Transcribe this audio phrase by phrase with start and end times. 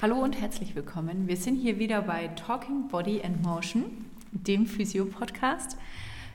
[0.00, 1.26] Hallo und herzlich willkommen.
[1.26, 5.76] Wir sind hier wieder bei Talking Body and Motion, dem Physio-Podcast.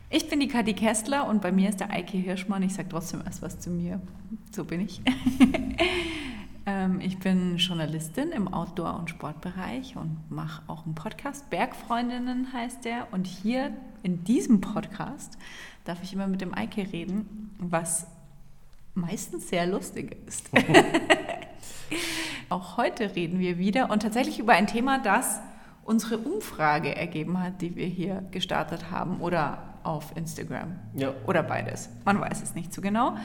[0.09, 2.61] Ich bin die Kathi Kästler und bei mir ist der Eike Hirschmann.
[2.63, 4.01] Ich sage trotzdem erst was zu mir.
[4.51, 5.01] So bin ich.
[6.65, 11.49] Ähm, ich bin Journalistin im Outdoor- und Sportbereich und mache auch einen Podcast.
[11.49, 13.11] Bergfreundinnen heißt der.
[13.11, 15.37] Und hier in diesem Podcast
[15.83, 18.07] darf ich immer mit dem Eike reden, was
[18.93, 20.49] meistens sehr lustig ist.
[22.49, 25.39] Auch heute reden wir wieder und tatsächlich über ein Thema, das
[25.83, 30.79] unsere Umfrage ergeben hat, die wir hier gestartet haben oder auf Instagram.
[30.93, 31.13] Ja.
[31.27, 31.89] Oder beides.
[32.05, 33.17] Man weiß es nicht so genau.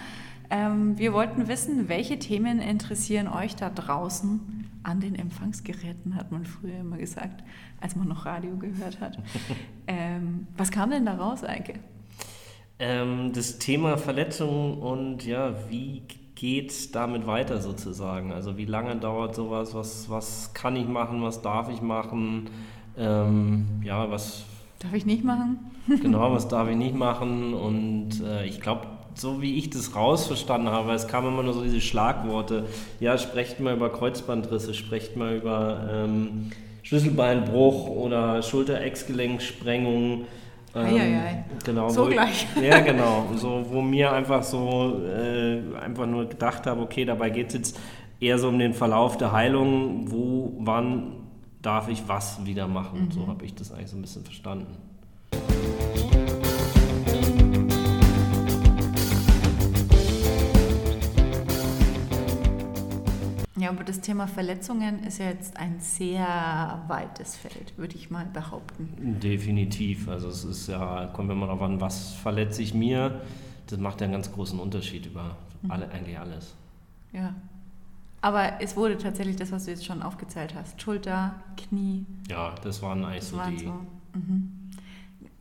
[0.50, 6.46] Ähm, wir wollten wissen, welche Themen interessieren euch da draußen an den Empfangsgeräten, hat man
[6.46, 7.44] früher immer gesagt,
[7.80, 9.18] als man noch Radio gehört hat.
[9.86, 11.74] ähm, was kam denn da raus, Eike?
[12.78, 16.02] Ähm, das Thema Verletzungen und ja, wie
[16.38, 18.32] geht damit weiter sozusagen?
[18.32, 19.74] Also wie lange dauert sowas?
[19.74, 21.20] Was, was kann ich machen?
[21.22, 22.48] Was darf ich machen?
[22.96, 24.44] Ähm, ja, was...
[24.78, 25.58] Darf ich nicht machen?
[26.02, 27.54] genau, was darf ich nicht machen?
[27.54, 31.64] Und äh, ich glaube, so wie ich das rausverstanden habe, es kamen immer nur so
[31.64, 32.66] diese Schlagworte,
[33.00, 36.52] ja, sprecht mal über Kreuzbandrisse, sprecht mal über ähm,
[36.84, 40.26] Schlüsselbeinbruch oder Schulter-Ex-Gelenksprengung.
[40.74, 42.46] Ähm, genau, so gleich.
[42.54, 43.26] Ich, ja, genau.
[43.34, 47.80] So, wo mir einfach so äh, einfach nur gedacht habe, okay, dabei geht es jetzt
[48.20, 51.14] eher so um den Verlauf der Heilung, wo, wann
[51.62, 53.06] darf ich was wieder machen.
[53.06, 53.10] Mhm.
[53.10, 54.76] So habe ich das eigentlich so ein bisschen verstanden.
[63.58, 68.26] Ja, aber das Thema Verletzungen ist ja jetzt ein sehr weites Feld, würde ich mal
[68.26, 69.18] behaupten.
[69.20, 70.08] Definitiv.
[70.08, 73.20] Also es ist ja, kommt immer darauf an, was verletze ich mir.
[73.66, 75.70] Das macht ja einen ganz großen Unterschied über mhm.
[75.70, 76.54] alle, eigentlich alles.
[77.12, 77.34] Ja.
[78.20, 80.80] Aber es wurde tatsächlich das, was du jetzt schon aufgezählt hast.
[80.80, 82.04] Schulter, Knie.
[82.28, 83.64] Ja, das waren eigentlich das so waren die.
[83.64, 83.72] So.
[84.14, 84.57] Mhm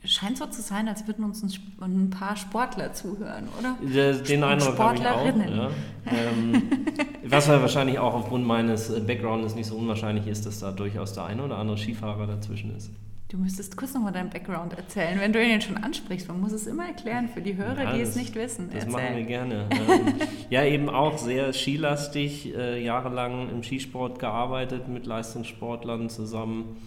[0.07, 1.43] scheint so zu sein, als würden uns
[1.81, 3.75] ein, paar Sportler zuhören, oder?
[4.13, 5.25] Den Eindruck habe ich auch.
[5.25, 5.69] Ja.
[6.07, 6.63] ähm,
[7.25, 11.13] was ja wahrscheinlich auch aufgrund meines äh, Backgrounds nicht so unwahrscheinlich ist, dass da durchaus
[11.13, 12.91] der eine oder andere Skifahrer dazwischen ist.
[13.29, 16.29] Du müsstest kurz nochmal deinen Background erzählen, wenn du ihn schon ansprichst.
[16.29, 18.69] Man muss es immer erklären für die Hörer, ja, die das, es nicht wissen.
[18.71, 18.91] Das Erzähl.
[18.91, 19.67] machen wir gerne.
[19.71, 20.13] ähm,
[20.49, 26.77] ja, eben auch sehr skilastig, äh, jahrelang im Skisport gearbeitet, mit Leistungssportlern zusammen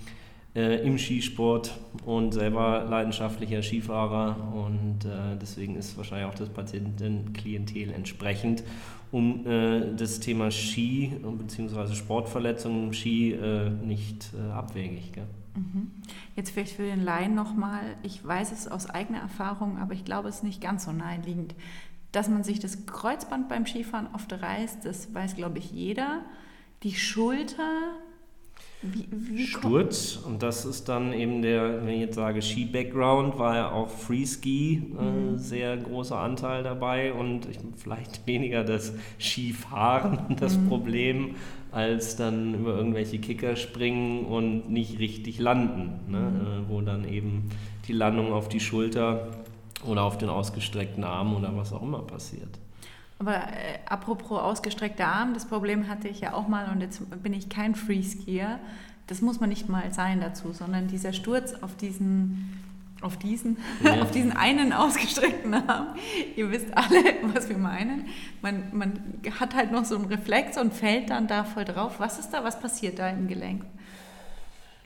[0.55, 7.93] äh, im Skisport und selber leidenschaftlicher Skifahrer und äh, deswegen ist wahrscheinlich auch das Patientenklientel
[7.93, 8.65] entsprechend,
[9.13, 11.95] um äh, das Thema Ski bzw.
[11.95, 15.13] Sportverletzungen im Ski äh, nicht äh, abwegig.
[15.13, 15.27] Gell?
[15.55, 15.91] Mhm.
[16.37, 20.29] Jetzt vielleicht für den Laien nochmal, ich weiß es aus eigener Erfahrung, aber ich glaube
[20.29, 21.55] es ist nicht ganz so naheliegend,
[22.13, 26.23] dass man sich das Kreuzband beim Skifahren oft reißt, das weiß glaube ich jeder.
[26.83, 27.95] Die Schulter,
[28.83, 33.55] wie, wie Sturz und das ist dann eben der, wenn ich jetzt sage Ski-Background, war
[33.55, 35.39] ja auch Freeski äh, mhm.
[35.39, 40.69] sehr großer Anteil dabei und ich, vielleicht weniger das Skifahren das mhm.
[40.69, 41.35] Problem,
[41.73, 46.19] als dann über irgendwelche Kicker springen und nicht richtig landen, ne?
[46.19, 46.41] Mhm.
[46.41, 47.51] Äh, wo dann eben
[47.87, 49.29] die Landung auf die Schulter
[49.87, 52.59] oder auf den ausgestreckten Arm oder was auch immer passiert.
[53.21, 57.35] Aber äh, apropos ausgestreckter Arm, das Problem hatte ich ja auch mal und jetzt bin
[57.35, 58.59] ich kein Freeskier.
[59.07, 62.59] Das muss man nicht mal sein dazu, sondern dieser Sturz auf diesen,
[63.03, 64.01] auf diesen, ja.
[64.03, 65.89] auf diesen einen ausgestreckten Arm.
[66.35, 67.05] Ihr wisst alle,
[67.35, 68.07] was wir meinen.
[68.41, 68.99] Man, man
[69.39, 71.97] hat halt noch so einen Reflex und fällt dann da voll drauf.
[72.01, 72.43] Was ist da?
[72.43, 73.67] Was passiert da im Gelenk?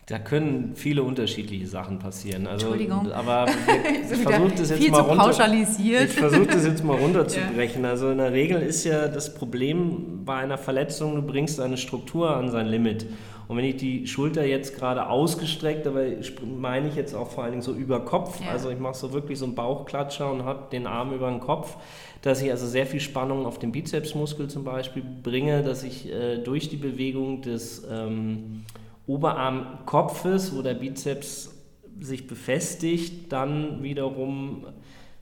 [0.06, 2.46] Da können viele unterschiedliche Sachen passieren.
[2.46, 3.10] Also, Entschuldigung.
[3.12, 3.46] Aber
[4.12, 7.84] ich versuche das jetzt mal runter, Ich versuche das jetzt mal runterzubrechen.
[7.84, 7.90] ja.
[7.90, 12.36] Also in der Regel ist ja das Problem bei einer Verletzung, du bringst eine Struktur
[12.36, 13.06] an sein Limit.
[13.48, 16.02] Und wenn ich die Schulter jetzt gerade ausgestreckt, aber
[16.44, 18.50] meine ich jetzt auch vor allen Dingen so über Kopf, ja.
[18.50, 21.76] also ich mache so wirklich so einen Bauchklatscher und habe den Arm über den Kopf,
[22.22, 26.38] dass ich also sehr viel Spannung auf den Bizepsmuskel zum Beispiel bringe, dass ich äh,
[26.38, 28.64] durch die Bewegung des ähm,
[29.06, 31.54] Oberarmkopfes, wo der Bizeps
[32.00, 34.66] sich befestigt, dann wiederum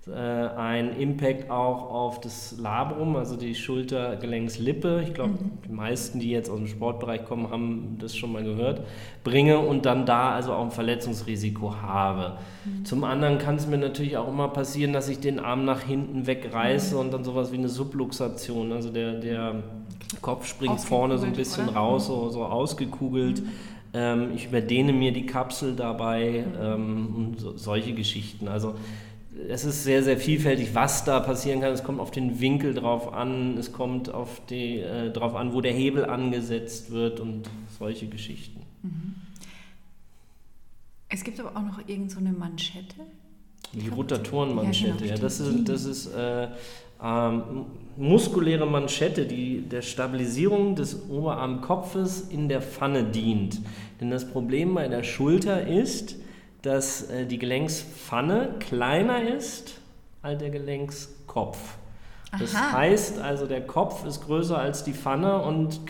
[0.08, 5.00] äh, ein Impact auch auf das Labrum, also die Schultergelenkslippe.
[5.06, 5.58] Ich glaube, mhm.
[5.64, 8.80] die meisten, die jetzt aus dem Sportbereich kommen, haben das schon mal gehört.
[9.22, 12.38] Bringe und dann da also auch ein Verletzungsrisiko habe.
[12.64, 12.84] Mhm.
[12.84, 16.26] Zum anderen kann es mir natürlich auch immer passieren, dass ich den Arm nach hinten
[16.26, 17.00] wegreiße mhm.
[17.00, 19.62] und dann sowas wie eine Subluxation, also der, der
[20.20, 21.76] Kopf springt vorne so ein bisschen oder?
[21.76, 23.40] raus, so, so ausgekugelt.
[23.40, 23.48] Mhm.
[23.94, 28.48] Ähm, ich überdehne mir die Kapsel dabei ähm, und so, solche Geschichten.
[28.48, 28.74] Also
[29.48, 31.72] es ist sehr, sehr vielfältig, was da passieren kann.
[31.72, 35.60] Es kommt auf den Winkel drauf an, es kommt auf die, äh, drauf an, wo
[35.60, 37.48] der Hebel angesetzt wird und
[37.78, 38.62] solche Geschichten.
[38.82, 39.14] Mhm.
[41.08, 42.96] Es gibt aber auch noch irgendeine so Manschette.
[43.74, 46.48] Die Rotatorenmanschette, ja, genau, ja, das ist, das ist äh,
[47.02, 47.66] ähm,
[47.96, 53.60] muskuläre Manschette, die der Stabilisierung des Oberarmkopfes in der Pfanne dient.
[54.00, 56.16] Denn das Problem bei der Schulter ist,
[56.62, 59.80] dass äh, die Gelenkspfanne kleiner ist
[60.22, 61.58] als der Gelenkszopf.
[62.38, 62.72] Das Aha.
[62.72, 65.80] heißt also, der Kopf ist größer als die Pfanne und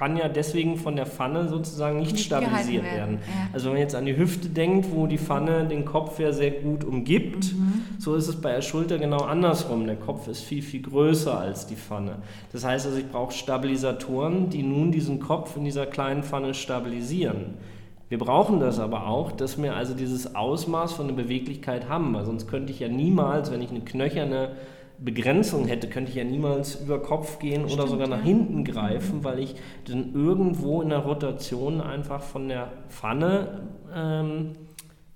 [0.00, 2.96] kann ja deswegen von der Pfanne sozusagen nicht, nicht stabilisiert werden.
[2.96, 3.18] werden.
[3.18, 3.50] Ja.
[3.52, 6.52] Also wenn man jetzt an die Hüfte denkt, wo die Pfanne den Kopf ja sehr
[6.52, 7.82] gut umgibt, mhm.
[7.98, 9.86] so ist es bei der Schulter genau andersrum.
[9.86, 12.12] Der Kopf ist viel, viel größer als die Pfanne.
[12.50, 17.58] Das heißt also, ich brauche Stabilisatoren, die nun diesen Kopf in dieser kleinen Pfanne stabilisieren.
[18.08, 22.24] Wir brauchen das aber auch, dass wir also dieses Ausmaß von der Beweglichkeit haben, weil
[22.24, 24.52] sonst könnte ich ja niemals, wenn ich eine knöcherne
[25.00, 29.24] Begrenzung hätte, könnte ich ja niemals über Kopf gehen Stimmt, oder sogar nach hinten greifen,
[29.24, 29.54] weil ich
[29.86, 33.62] dann irgendwo in der Rotation einfach von der Pfanne
[33.94, 34.52] ähm,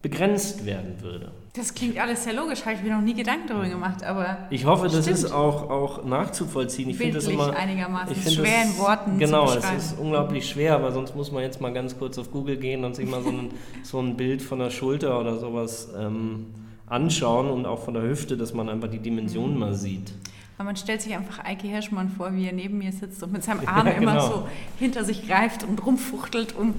[0.01, 1.33] begrenzt werden würde.
[1.57, 4.39] Das klingt alles sehr logisch, habe ich mir noch nie Gedanken darüber gemacht, aber.
[4.51, 5.19] Ich hoffe, das stimmt.
[5.19, 6.91] ist auch, auch nachzuvollziehen.
[6.91, 7.55] Ich finde das immer.
[7.55, 11.43] einigermaßen ich schwer das, in Worten Genau, es ist unglaublich schwer, aber sonst muss man
[11.43, 13.51] jetzt mal ganz kurz auf Google gehen und sich mal so ein,
[13.83, 16.47] so ein Bild von der Schulter oder sowas ähm,
[16.95, 19.61] anschauen und auch von der Hüfte, dass man einfach die Dimensionen mhm.
[19.61, 20.13] mal sieht.
[20.57, 23.43] Aber man stellt sich einfach Eike Hirschmann vor, wie er neben mir sitzt und mit
[23.43, 24.13] seinem Arm ja, genau.
[24.13, 24.49] immer so
[24.79, 26.75] hinter sich greift und rumfuchtelt, um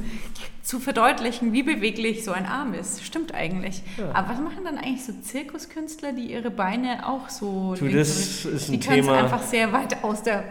[0.64, 3.04] zu verdeutlichen, wie beweglich so ein Arm ist.
[3.04, 3.84] Stimmt eigentlich.
[3.98, 4.12] Ja.
[4.14, 7.76] Aber was machen dann eigentlich so Zirkuskünstler, die ihre Beine auch so...
[7.78, 10.44] Du, das ist ein die können es einfach sehr weit aus der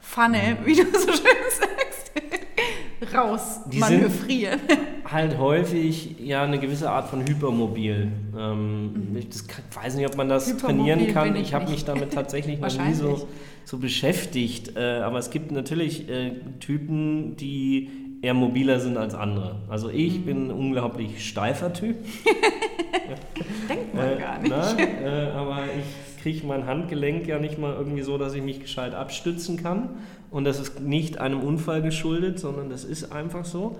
[0.00, 2.12] Pfanne, wie du so schön sagst,
[3.14, 4.60] raus die manövrieren.
[5.04, 8.12] halt häufig ja eine gewisse Art von Hypermobil.
[8.36, 9.16] Ähm, mhm.
[9.16, 9.44] Ich das,
[9.74, 11.34] weiß nicht, ob man das trainieren kann.
[11.36, 13.28] Ich, ich habe mich damit tatsächlich noch nie so,
[13.64, 14.76] so beschäftigt.
[14.76, 17.88] Äh, aber es gibt natürlich äh, Typen, die
[18.22, 19.62] eher mobiler sind als andere.
[19.68, 20.24] Also ich mhm.
[20.24, 21.96] bin ein unglaublich steifer Typ.
[23.68, 24.50] Denkt man äh, gar nicht.
[24.50, 28.60] Na, äh, aber ich kriege mein Handgelenk ja nicht mal irgendwie so, dass ich mich
[28.60, 29.90] gescheit abstützen kann.
[30.30, 33.76] Und das ist nicht einem Unfall geschuldet, sondern das ist einfach so.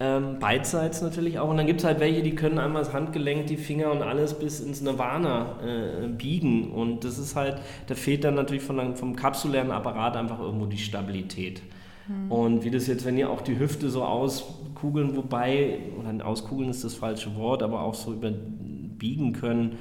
[0.00, 1.48] Ähm, beidseits natürlich auch.
[1.48, 4.34] Und dann gibt es halt welche, die können einmal das Handgelenk, die Finger und alles
[4.34, 6.72] bis ins Nirvana äh, biegen.
[6.72, 10.78] Und das ist halt, da fehlt dann natürlich von, vom kapsulären Apparat einfach irgendwo die
[10.78, 11.62] Stabilität.
[12.08, 12.32] Mhm.
[12.32, 16.82] Und wie das jetzt, wenn ihr auch die Hüfte so auskugeln, wobei, oder auskugeln ist
[16.82, 19.78] das falsche Wort, aber auch so überbiegen können,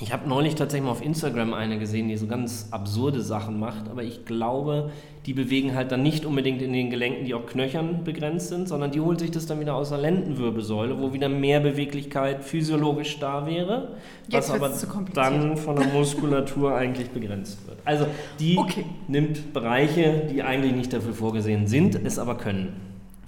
[0.00, 3.88] ich habe neulich tatsächlich mal auf Instagram eine gesehen, die so ganz absurde Sachen macht,
[3.88, 4.90] aber ich glaube,
[5.24, 8.90] die bewegen halt dann nicht unbedingt in den Gelenken, die auch knöchern begrenzt sind, sondern
[8.90, 13.46] die holt sich das dann wieder aus der Lendenwirbelsäule, wo wieder mehr Beweglichkeit physiologisch da
[13.46, 13.96] wäre,
[14.28, 17.78] Jetzt was aber dann von der Muskulatur eigentlich begrenzt wird.
[17.84, 18.06] Also
[18.40, 18.84] die okay.
[19.06, 22.72] nimmt Bereiche, die eigentlich nicht dafür vorgesehen sind, es aber können.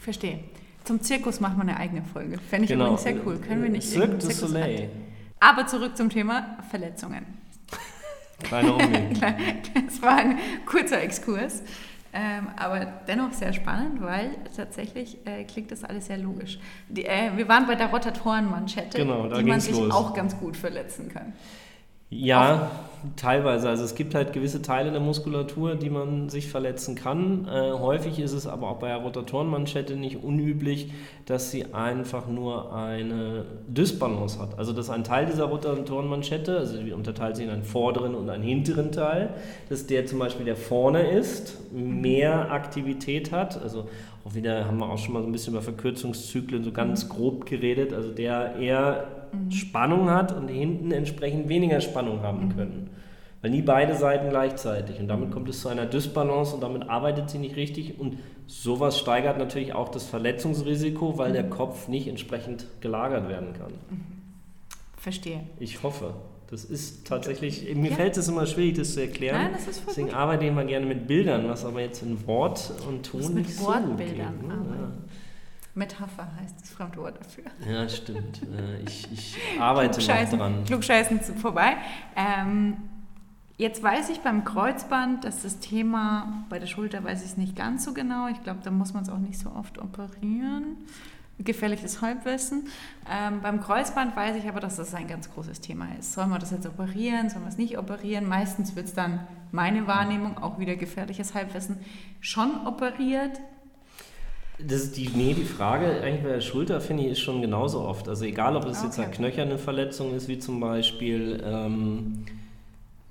[0.00, 0.40] Verstehe.
[0.82, 2.38] Zum Zirkus machen wir eine eigene Folge.
[2.38, 2.86] Fände ich genau.
[2.86, 3.36] übrigens sehr cool.
[3.38, 4.90] Können wir nicht Cirque du Soleil.
[5.40, 7.26] Aber zurück zum Thema Verletzungen.
[8.42, 9.18] Kleiner Umweg.
[9.86, 11.62] das war ein kurzer Exkurs,
[12.12, 16.58] ähm, aber dennoch sehr spannend, weil tatsächlich äh, klingt das alles sehr logisch.
[16.88, 19.90] Die, äh, wir waren bei der Rotatorenmanschette, genau, die man sich los.
[19.90, 21.32] auch ganz gut verletzen kann.
[22.08, 22.70] Ja,
[23.16, 23.68] teilweise.
[23.68, 27.46] Also es gibt halt gewisse Teile der Muskulatur, die man sich verletzen kann.
[27.46, 30.92] Äh, häufig ist es aber auch bei der Rotatorenmanschette nicht unüblich,
[31.26, 34.58] dass sie einfach nur eine Dysbalance hat.
[34.58, 38.42] Also dass ein Teil dieser Rotatorenmanschette, also die unterteilt sich in einen vorderen und einen
[38.42, 39.30] hinteren Teil,
[39.68, 43.60] dass der zum Beispiel der vorne ist, mehr Aktivität hat.
[43.60, 43.88] Also
[44.24, 47.46] auch wieder haben wir auch schon mal so ein bisschen über Verkürzungszyklen so ganz grob
[47.46, 47.92] geredet.
[47.92, 49.06] Also der eher
[49.44, 49.50] mhm.
[49.50, 52.56] Spannung hat und hinten entsprechend weniger Spannung haben mhm.
[52.56, 52.90] können.
[53.42, 54.98] Weil nie beide Seiten gleichzeitig.
[54.98, 58.00] Und damit kommt es zu einer Dysbalance und damit arbeitet sie nicht richtig.
[58.00, 61.34] Und sowas steigert natürlich auch das Verletzungsrisiko, weil mhm.
[61.34, 63.72] der Kopf nicht entsprechend gelagert werden kann.
[63.90, 64.04] Mhm.
[64.96, 65.40] Verstehe.
[65.60, 66.14] Ich hoffe.
[66.50, 67.96] Das ist tatsächlich, mir ja.
[67.96, 69.36] fällt es immer schwierig, das zu erklären.
[69.36, 70.16] Nein, das ist voll Deswegen gut.
[70.16, 73.66] arbeite ich immer gerne mit Bildern, was aber jetzt in Wort und Ton nicht so
[73.96, 74.16] geht.
[74.16, 74.24] Ne?
[74.48, 74.92] Ja.
[75.76, 77.44] Metapher heißt das Fremdwort dafür.
[77.68, 78.40] Ja, stimmt.
[78.46, 80.64] Äh, ich, ich arbeite noch dran.
[80.64, 81.76] Klugscheißen vorbei.
[82.14, 82.76] Ähm,
[83.58, 87.56] jetzt weiß ich beim Kreuzband, dass das Thema, bei der Schulter weiß ich es nicht
[87.56, 88.28] ganz so genau.
[88.28, 90.76] Ich glaube, da muss man es auch nicht so oft operieren.
[91.38, 92.68] Gefährliches Halbwissen.
[93.10, 96.14] Ähm, beim Kreuzband weiß ich aber, dass das ein ganz großes Thema ist.
[96.14, 98.26] Sollen wir das jetzt operieren, sollen wir es nicht operieren?
[98.26, 101.78] Meistens wird es dann, meine Wahrnehmung, auch wieder gefährliches Halbwissen,
[102.20, 103.38] schon operiert
[104.58, 108.08] Das die, nee, die Frage eigentlich bei der Schulter, finde ich, ist schon genauso oft.
[108.08, 108.86] Also egal, ob es okay.
[108.86, 112.24] jetzt eine knöcherne Verletzung ist, wie zum Beispiel ähm,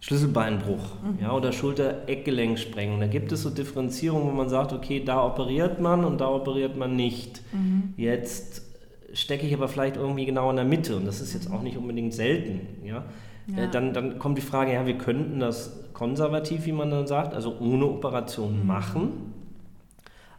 [0.06, 1.18] Schlüsselbeinbruch mhm.
[1.22, 3.00] ja, oder Schulter-Eckgelenksprengung.
[3.00, 6.78] Da gibt es so Differenzierungen, wo man sagt, okay, da operiert man und da operiert
[6.78, 7.42] man nicht.
[7.54, 7.94] Mhm.
[7.98, 8.64] Jetzt
[9.14, 11.78] stecke ich aber vielleicht irgendwie genau in der Mitte und das ist jetzt auch nicht
[11.78, 12.86] unbedingt selten.
[12.86, 13.04] Ja?
[13.48, 13.64] ja.
[13.64, 17.34] Äh, dann, dann kommt die Frage, ja, wir könnten das konservativ, wie man dann sagt,
[17.34, 18.68] also ohne Operation mhm.
[18.68, 19.10] machen.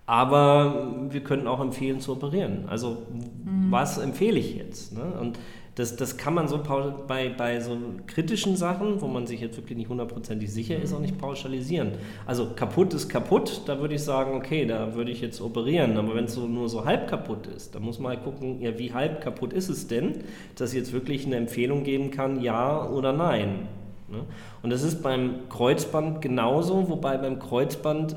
[0.07, 2.65] Aber wir könnten auch empfehlen zu operieren.
[2.69, 2.99] Also
[3.45, 3.71] mhm.
[3.71, 4.97] was empfehle ich jetzt?
[4.97, 5.05] Ne?
[5.21, 5.39] Und
[5.77, 6.59] das, das kann man so
[7.07, 11.01] bei, bei so kritischen Sachen, wo man sich jetzt wirklich nicht hundertprozentig sicher ist, auch
[11.01, 11.93] nicht pauschalisieren.
[12.25, 15.99] Also kaputt ist kaputt, da würde ich sagen, okay, da würde ich jetzt operieren.
[15.99, 18.79] Aber wenn es so, nur so halb kaputt ist, dann muss man halt gucken, ja,
[18.79, 22.89] wie halb kaputt ist es denn, dass ich jetzt wirklich eine Empfehlung geben kann, ja
[22.89, 23.69] oder nein.
[24.09, 24.25] Ne?
[24.63, 28.17] Und das ist beim Kreuzband genauso, wobei beim Kreuzband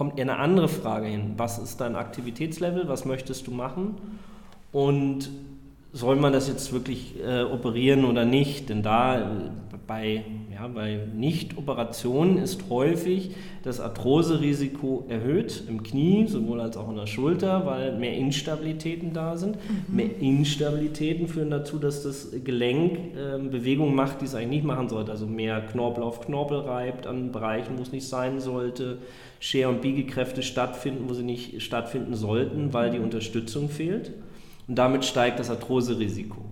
[0.00, 1.34] kommt eher eine andere Frage hin.
[1.36, 2.88] Was ist dein Aktivitätslevel?
[2.88, 3.96] Was möchtest du machen?
[4.72, 5.28] Und
[5.92, 8.70] soll man das jetzt wirklich äh, operieren oder nicht?
[8.70, 9.24] Denn da äh,
[9.86, 16.96] bei, ja, bei Nicht-Operationen ist häufig das Arthroserisiko erhöht, im Knie, sowohl als auch in
[16.96, 19.56] der Schulter, weil mehr Instabilitäten da sind.
[19.56, 19.96] Mhm.
[19.96, 24.88] Mehr Instabilitäten führen dazu, dass das Gelenk äh, Bewegungen macht, die es eigentlich nicht machen
[24.88, 25.10] sollte.
[25.10, 28.96] Also mehr Knorpel auf Knorpel reibt an Bereichen, wo es nicht sein sollte.
[29.40, 33.00] Scher- und Biegekräfte stattfinden, wo sie nicht stattfinden sollten, weil die.
[33.00, 34.12] Unterstützung fehlt
[34.68, 36.44] und damit steigt das Arthroserisiko.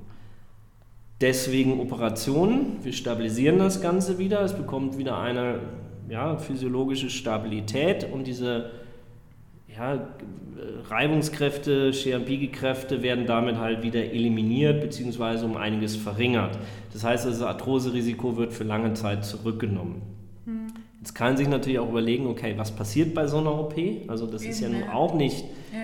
[1.20, 5.60] Deswegen Operationen, wir stabilisieren das Ganze wieder, es bekommt wieder eine
[6.08, 8.70] ja, physiologische Stabilität und diese
[9.76, 10.08] ja,
[10.88, 15.44] Reibungskräfte, Scherambigi-Kräfte werden damit halt wieder eliminiert bzw.
[15.44, 16.58] um einiges verringert.
[16.92, 20.17] Das heißt, das Arthroserisiko wird für lange Zeit zurückgenommen.
[20.98, 23.74] Jetzt kann sich natürlich auch überlegen, okay, was passiert bei so einer OP?
[24.08, 25.78] Also das ist ja nun auch nicht ja,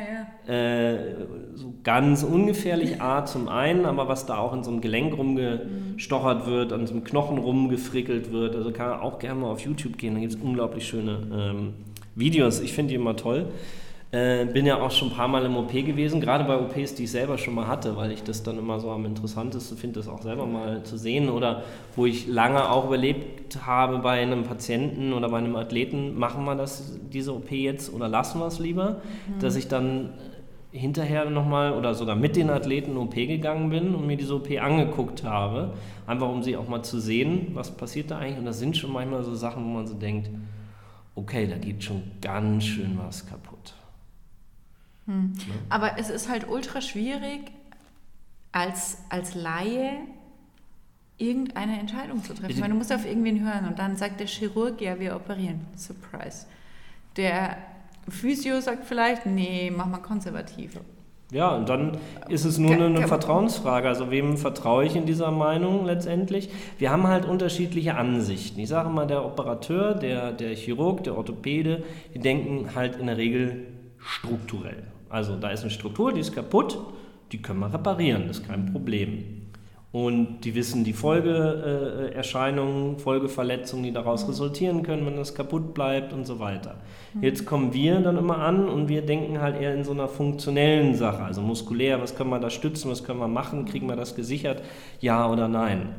[0.49, 0.52] ja.
[0.52, 5.16] Äh, so ganz ungefährlich A zum einen, aber was da auch in so einem Gelenk
[5.16, 9.61] rumgestochert wird, an so einem Knochen rumgefrickelt wird, also kann man auch gerne mal auf
[9.61, 11.75] YouTube gehen, da gibt es unglaublich schöne ähm,
[12.14, 13.47] Videos, ich finde die immer toll.
[14.11, 17.04] Äh, bin ja auch schon ein paar Mal im OP gewesen, gerade bei OPs, die
[17.04, 20.08] ich selber schon mal hatte, weil ich das dann immer so am interessantesten finde, das
[20.08, 21.28] auch selber mal zu sehen.
[21.28, 21.64] Oder
[21.96, 26.54] wo ich lange auch überlebt habe bei einem Patienten oder bei einem Athleten, machen wir
[26.54, 29.40] das, diese OP jetzt oder lassen wir es lieber, mhm.
[29.40, 30.11] dass ich dann
[30.75, 35.23] hinterher nochmal oder sogar mit den Athleten OP gegangen bin und mir diese OP angeguckt
[35.23, 35.75] habe,
[36.06, 38.38] einfach um sie auch mal zu sehen, was passiert da eigentlich.
[38.38, 40.30] Und das sind schon manchmal so Sachen, wo man so denkt,
[41.14, 43.75] okay, da geht schon ganz schön was kaputt.
[45.06, 45.34] Hm.
[45.68, 47.52] Aber es ist halt ultra schwierig,
[48.52, 49.99] als, als Laie
[51.18, 52.61] irgendeine Entscheidung zu treffen.
[52.61, 55.61] Weil du musst auf irgendwen hören und dann sagt der Chirurg, ja, wir operieren.
[55.76, 56.46] Surprise.
[57.16, 57.56] Der
[58.08, 60.78] Physio sagt vielleicht, nee, mach mal konservativ.
[61.32, 61.96] Ja, und dann
[62.28, 63.88] ist es nur eine, eine Vertrauensfrage.
[63.88, 66.50] Also wem vertraue ich in dieser Meinung letztendlich?
[66.78, 68.61] Wir haben halt unterschiedliche Ansichten.
[68.61, 71.82] Ich sage mal, der Operateur, der, der Chirurg, der Orthopäde,
[72.14, 73.66] die denken halt in der Regel
[73.99, 74.84] strukturell.
[75.14, 76.76] Also da ist eine Struktur, die ist kaputt,
[77.30, 79.42] die können wir reparieren, das ist kein Problem.
[79.92, 86.26] Und die wissen die Folgeerscheinungen, Folgeverletzungen, die daraus resultieren können, wenn das kaputt bleibt und
[86.26, 86.78] so weiter.
[87.21, 90.97] Jetzt kommen wir dann immer an und wir denken halt eher in so einer funktionellen
[90.97, 94.16] Sache, also muskulär, was können wir da stützen, was können wir machen, kriegen wir das
[94.16, 94.62] gesichert,
[95.00, 95.90] ja oder nein.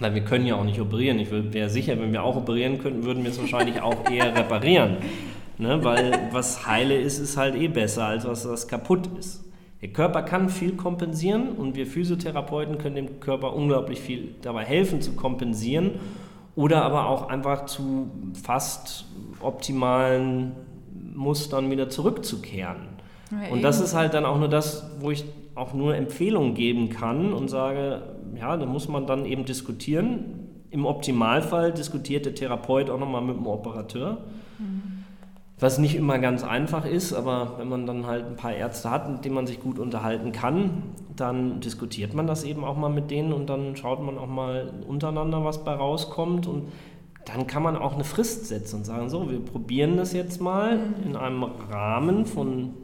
[0.00, 1.20] Weil wir können ja auch nicht operieren.
[1.20, 4.96] Ich wäre sicher, wenn wir auch operieren könnten, würden wir es wahrscheinlich auch eher reparieren.
[5.58, 5.82] Ne?
[5.82, 9.44] Weil was heile ist, ist halt eh besser, als was, was kaputt ist.
[9.80, 15.00] Der Körper kann viel kompensieren und wir Physiotherapeuten können dem Körper unglaublich viel dabei helfen
[15.00, 15.92] zu kompensieren
[16.56, 18.10] oder aber auch einfach zu
[18.42, 19.06] fast
[19.40, 20.52] optimalen
[21.14, 22.88] Mustern wieder zurückzukehren.
[23.30, 25.24] Ja, und das ist halt dann auch nur das, wo ich
[25.54, 28.02] auch nur Empfehlungen geben kann und sage,
[28.36, 30.48] ja, da muss man dann eben diskutieren.
[30.70, 34.18] Im Optimalfall diskutiert der Therapeut auch nochmal mit dem Operateur.
[34.58, 34.87] Mhm
[35.60, 39.10] was nicht immer ganz einfach ist, aber wenn man dann halt ein paar Ärzte hat,
[39.10, 40.82] mit denen man sich gut unterhalten kann,
[41.16, 44.72] dann diskutiert man das eben auch mal mit denen und dann schaut man auch mal
[44.86, 46.46] untereinander, was bei rauskommt.
[46.46, 46.68] Und
[47.24, 50.78] dann kann man auch eine Frist setzen und sagen, so, wir probieren das jetzt mal
[51.04, 52.74] in einem Rahmen von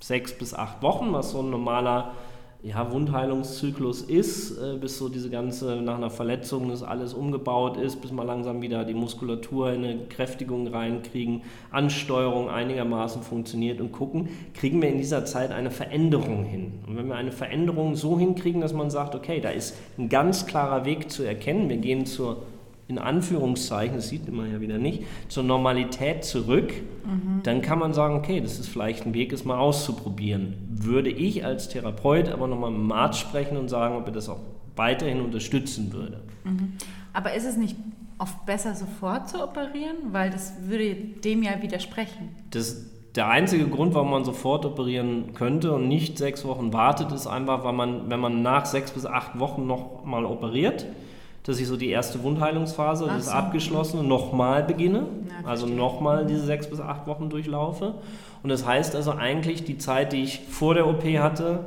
[0.00, 2.12] sechs bis acht Wochen, was so ein normaler
[2.64, 8.00] ja, Wundheilungszyklus ist, äh, bis so diese ganze, nach einer Verletzung das alles umgebaut ist,
[8.00, 11.42] bis wir langsam wieder die Muskulatur in eine Kräftigung reinkriegen,
[11.72, 16.74] Ansteuerung einigermaßen funktioniert und gucken, kriegen wir in dieser Zeit eine Veränderung hin.
[16.86, 20.46] Und wenn wir eine Veränderung so hinkriegen, dass man sagt, okay, da ist ein ganz
[20.46, 22.44] klarer Weg zu erkennen, wir gehen zur
[22.88, 26.72] in Anführungszeichen, das sieht man ja wieder nicht, zur Normalität zurück,
[27.04, 27.42] mhm.
[27.42, 30.54] dann kann man sagen, okay, das ist vielleicht ein Weg, es mal auszuprobieren.
[30.68, 34.28] Würde ich als Therapeut aber nochmal mit dem Arzt sprechen und sagen, ob er das
[34.28, 34.40] auch
[34.76, 36.20] weiterhin unterstützen würde.
[36.44, 36.74] Mhm.
[37.12, 37.76] Aber ist es nicht
[38.18, 39.96] oft besser, sofort zu operieren?
[40.12, 42.30] Weil das würde dem ja widersprechen.
[42.50, 47.26] Das, der einzige Grund, warum man sofort operieren könnte und nicht sechs Wochen wartet, ist
[47.26, 50.86] einfach, weil man, wenn man nach sechs bis acht Wochen noch mal operiert,
[51.44, 53.30] dass ich so die erste Wundheilungsphase, das so.
[53.30, 55.06] ist abgeschlossen, nochmal beginne.
[55.28, 57.94] Ja, also nochmal diese sechs bis acht Wochen durchlaufe.
[58.42, 61.64] Und das heißt also eigentlich, die Zeit, die ich vor der OP hatte,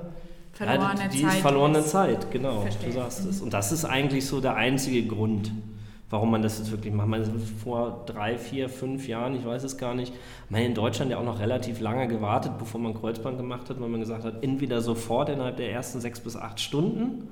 [0.53, 1.89] verlorene ja, die Zeit ist verlorene ist.
[1.89, 2.62] Zeit, genau.
[2.62, 2.89] Verstehe.
[2.89, 3.41] Du sagst es.
[3.41, 5.51] Und das ist eigentlich so der einzige Grund,
[6.10, 7.10] warum man das jetzt wirklich macht.
[7.10, 7.25] Man
[7.62, 10.13] vor drei, vier, fünf Jahren, ich weiß es gar nicht,
[10.50, 13.82] man hat in Deutschland ja auch noch relativ lange gewartet, bevor man Kreuzband gemacht hat,
[13.82, 17.27] weil man gesagt hat, entweder sofort innerhalb der ersten sechs bis acht Stunden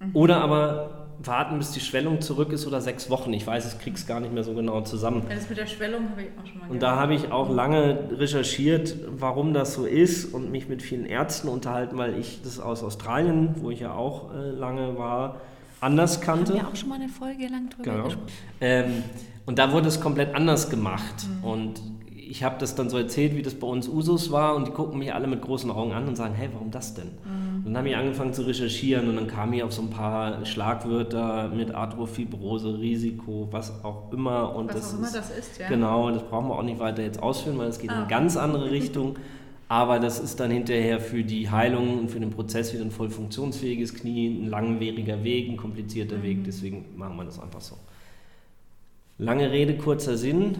[0.00, 0.10] mhm.
[0.14, 3.32] oder aber warten, bis die Schwellung zurück ist oder sechs Wochen.
[3.32, 5.22] Ich weiß, ich kriege es gar nicht mehr so genau zusammen.
[5.28, 8.08] das mit der Schwellung habe ich auch schon mal Und da habe ich auch lange
[8.12, 12.82] recherchiert, warum das so ist und mich mit vielen Ärzten unterhalten, weil ich das aus
[12.82, 15.40] Australien, wo ich ja auch äh, lange war,
[15.80, 16.52] anders kannte.
[16.52, 18.04] Haben wir auch schon mal eine Folge lang drüber genau.
[18.04, 18.26] gesprochen.
[18.60, 19.04] Ähm,
[19.46, 21.26] und da wurde es komplett anders gemacht.
[21.28, 21.44] Mhm.
[21.44, 21.80] Und
[22.16, 24.98] ich habe das dann so erzählt, wie das bei uns Usus war und die gucken
[24.98, 27.06] mich alle mit großen Augen an und sagen, hey, warum das denn?
[27.06, 27.43] Mhm.
[27.64, 31.48] Dann habe ich angefangen zu recherchieren und dann kam ich auf so ein paar Schlagwörter
[31.48, 34.54] mit Arthrofibrose, Risiko, was auch immer.
[34.54, 35.68] Und was das auch immer das ist, ja.
[35.68, 37.94] Genau, das brauchen wir auch nicht weiter jetzt ausführen, weil es geht ah.
[37.94, 39.18] in eine ganz andere Richtung.
[39.66, 43.08] Aber das ist dann hinterher für die Heilung und für den Prozess wieder ein voll
[43.08, 46.22] funktionsfähiges Knie, ein langwieriger Weg, ein komplizierter mhm.
[46.22, 46.44] Weg.
[46.44, 47.76] Deswegen machen wir das einfach so.
[49.16, 50.56] Lange Rede, kurzer Sinn.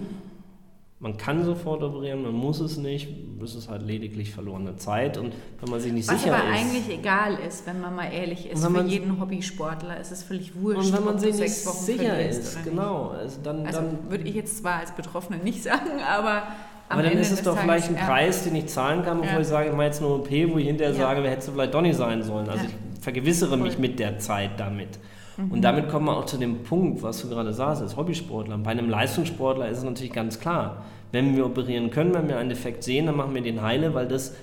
[1.01, 3.09] Man kann sofort operieren, man muss es nicht.
[3.41, 5.19] Das ist halt lediglich verlorene Zeit.
[5.19, 6.43] Und wenn man sich nicht Was sicher ist.
[6.43, 8.65] Was aber eigentlich egal ist, wenn man mal ehrlich ist.
[8.65, 10.87] Für jeden Hobbysportler ist es völlig wurscht.
[10.87, 13.09] Und wenn man sich nicht sicher ist, genau.
[13.09, 16.45] Also, dann, also dann würde ich jetzt zwar als Betroffene nicht sagen, aber.
[16.89, 18.05] Aber dann Ende ist es doch vielleicht ein ja.
[18.05, 19.41] Preis, den ich zahlen kann, bevor ja.
[19.41, 21.01] ich sage, ich mache jetzt eine OP, wo ich hinterher ja.
[21.01, 22.49] sage, wer hätte vielleicht doch nicht sein sollen.
[22.49, 23.61] Also ich vergewissere Voll.
[23.61, 24.99] mich mit der Zeit damit.
[25.37, 25.51] Mhm.
[25.51, 28.59] Und damit kommen wir auch zu dem Punkt, was du gerade sagst, als Hobbysportler.
[28.59, 32.49] Bei einem Leistungssportler ist es natürlich ganz klar, wenn wir operieren können, wenn wir einen
[32.49, 34.35] Defekt sehen, dann machen wir den heile, weil das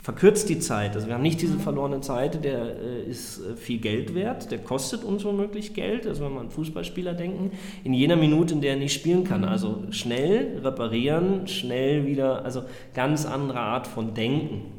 [0.00, 0.94] verkürzt die Zeit.
[0.94, 1.60] Also wir haben nicht diese mhm.
[1.60, 6.24] verlorene Zeit, der äh, ist äh, viel Geld wert, der kostet uns womöglich Geld, also
[6.24, 7.50] wenn wir an Fußballspieler denken,
[7.84, 9.42] in jener Minute, in der er nicht spielen kann.
[9.42, 9.48] Mhm.
[9.48, 12.62] Also schnell reparieren, schnell wieder, also
[12.94, 14.72] ganz andere Art von Denken.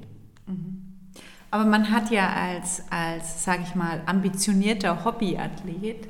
[0.47, 0.80] Mhm.
[1.51, 6.07] Aber man hat ja als, als sage ich mal, ambitionierter Hobbyathlet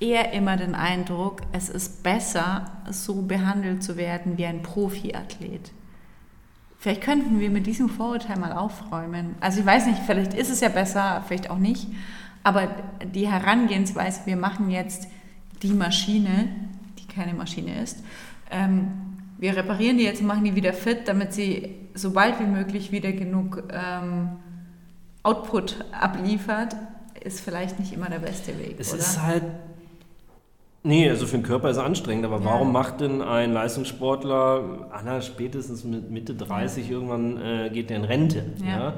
[0.00, 5.70] eher immer den Eindruck, es ist besser, so behandelt zu werden wie ein Profiathlet.
[6.78, 9.36] Vielleicht könnten wir mit diesem Vorurteil mal aufräumen.
[9.40, 11.86] Also ich weiß nicht, vielleicht ist es ja besser, vielleicht auch nicht.
[12.42, 12.68] Aber
[13.14, 15.06] die Herangehensweise, wir machen jetzt
[15.62, 16.48] die Maschine,
[16.98, 18.02] die keine Maschine ist,
[18.50, 18.90] ähm,
[19.38, 22.92] wir reparieren die jetzt und machen die wieder fit, damit sie so bald wie möglich
[22.92, 24.30] wieder genug ähm,
[25.22, 26.76] Output abliefert,
[27.22, 28.76] ist vielleicht nicht immer der beste Weg.
[28.78, 29.00] Es oder?
[29.00, 29.44] ist halt.
[30.82, 32.44] Nee, also für den Körper ist es anstrengend, aber ja.
[32.46, 36.92] warum macht denn ein Leistungssportler, Anna, spätestens mit Mitte 30 ja.
[36.92, 38.44] irgendwann äh, geht der in Rente?
[38.64, 38.94] Ja.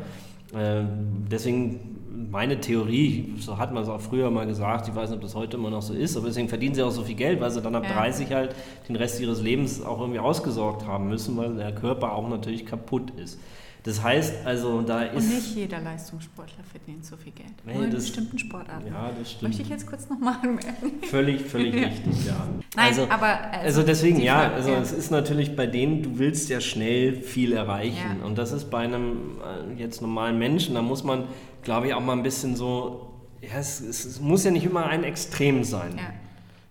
[0.57, 0.85] Äh,
[1.28, 1.91] deswegen
[2.31, 5.35] meine Theorie, so hat man es auch früher mal gesagt, ich weiß nicht, ob das
[5.35, 7.62] heute immer noch so ist, aber deswegen verdienen sie auch so viel Geld, weil sie
[7.62, 7.92] dann ab ja.
[7.92, 8.55] 30 halt
[8.88, 13.11] den Rest ihres Lebens auch irgendwie ausgesorgt haben müssen, weil der Körper auch natürlich kaputt
[13.16, 13.38] ist.
[13.85, 15.25] Das heißt, also da ist.
[15.25, 17.51] Und nicht jeder Leistungssportler verdient so viel Geld.
[17.66, 18.87] Nee, Nur in bestimmten Sportarten.
[18.87, 19.42] Ja, das stimmt.
[19.42, 21.03] Möchte ich jetzt kurz nochmal anmerken.
[21.11, 22.46] Völlig, völlig richtig, ja.
[22.77, 23.40] Nein, also, aber.
[23.51, 24.81] Also, also deswegen, ja, also ja.
[24.81, 28.18] es ist natürlich bei denen, du willst ja schnell viel erreichen.
[28.20, 28.25] Ja.
[28.25, 31.25] Und das ist bei einem äh, jetzt normalen Menschen, da muss man,
[31.62, 33.09] glaube ich, auch mal ein bisschen so.
[33.40, 35.94] Ja, es, es muss ja nicht immer ein Extrem sein.
[35.96, 36.12] Ja.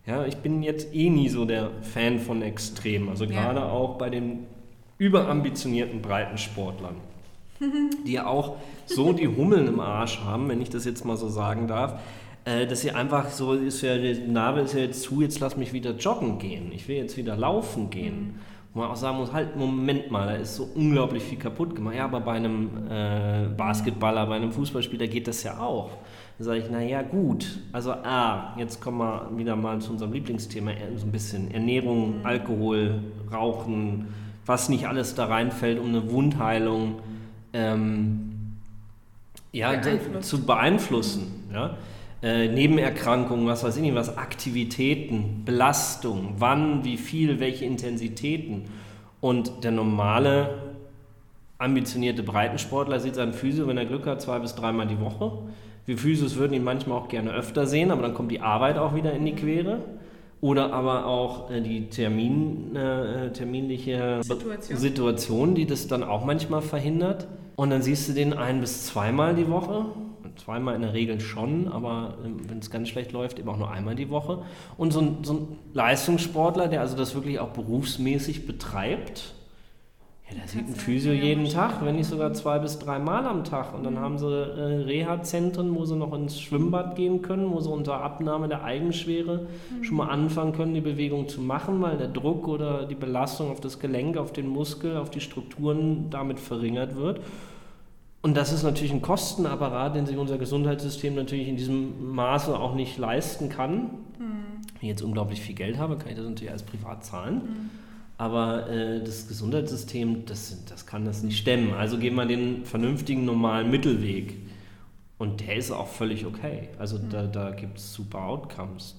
[0.05, 3.09] Ja, ich bin jetzt eh nie so der Fan von Extremen.
[3.09, 3.69] Also gerade ja.
[3.69, 4.47] auch bei den
[4.97, 6.95] überambitionierten Breitensportlern,
[8.05, 11.29] die ja auch so die Hummeln im Arsch haben, wenn ich das jetzt mal so
[11.29, 11.99] sagen darf,
[12.45, 15.55] äh, dass sie einfach so, ist ja, der Nabel ist ja jetzt zu, jetzt lass
[15.55, 18.19] mich wieder joggen gehen, ich will jetzt wieder laufen gehen.
[18.19, 18.39] Mhm.
[18.73, 21.95] Wo man auch sagen muss, halt, Moment mal, da ist so unglaublich viel kaputt gemacht.
[21.95, 25.89] Ja, aber bei einem äh, Basketballer, bei einem Fußballspieler geht das ja auch.
[26.37, 27.59] Dann sage ich, naja, gut.
[27.73, 32.25] Also, ah, jetzt kommen wir wieder mal zu unserem Lieblingsthema, so ein bisschen Ernährung, mhm.
[32.25, 34.07] Alkohol, Rauchen,
[34.45, 36.99] was nicht alles da reinfällt, um eine Wundheilung
[37.53, 38.57] ähm,
[39.51, 39.81] ja,
[40.21, 41.49] zu beeinflussen.
[41.53, 41.77] Ja?
[42.23, 48.65] Äh, Nebenerkrankungen, was weiß ich nicht, was Aktivitäten, Belastung, wann, wie viel, welche Intensitäten.
[49.21, 50.49] Und der normale,
[51.57, 55.31] ambitionierte Breitensportler sieht seinen Physio, wenn er Glück hat, zwei bis dreimal die Woche.
[55.85, 58.93] Wir Physios würden ihn manchmal auch gerne öfter sehen, aber dann kommt die Arbeit auch
[58.95, 59.79] wieder in die Quere.
[60.41, 64.77] Oder aber auch äh, die Termin, äh, terminliche Situation.
[64.77, 67.27] Situation, die das dann auch manchmal verhindert.
[67.55, 69.85] Und dann siehst du den ein- bis zweimal die Woche.
[70.37, 73.71] Zweimal in der Regel schon, aber ähm, wenn es ganz schlecht läuft, eben auch nur
[73.71, 74.43] einmal die Woche.
[74.77, 79.33] Und so ein, so ein Leistungssportler, der also das wirklich auch berufsmäßig betreibt,
[80.31, 83.43] ja, der sieht ein Physio jeden Tag, wenn nicht sogar zwei bis drei Mal am
[83.43, 83.73] Tag.
[83.73, 83.99] Und dann mhm.
[83.99, 88.47] haben sie äh, Reha-Zentren, wo sie noch ins Schwimmbad gehen können, wo sie unter Abnahme
[88.47, 89.83] der Eigenschwere mhm.
[89.83, 93.59] schon mal anfangen können, die Bewegung zu machen, weil der Druck oder die Belastung auf
[93.59, 97.19] das Gelenk, auf den Muskel, auf die Strukturen damit verringert wird.
[98.21, 102.75] Und das ist natürlich ein Kostenapparat, den sich unser Gesundheitssystem natürlich in diesem Maße auch
[102.75, 103.83] nicht leisten kann.
[104.19, 104.61] Mhm.
[104.73, 107.35] Wenn ich jetzt unglaublich viel Geld habe, kann ich das natürlich als privat zahlen.
[107.35, 107.69] Mhm.
[108.19, 111.73] Aber äh, das Gesundheitssystem, das, das kann das nicht stemmen.
[111.73, 114.35] Also gehen wir den vernünftigen, normalen Mittelweg.
[115.17, 116.69] Und der ist auch völlig okay.
[116.77, 117.09] Also mhm.
[117.09, 118.95] da, da gibt es super Outcomes.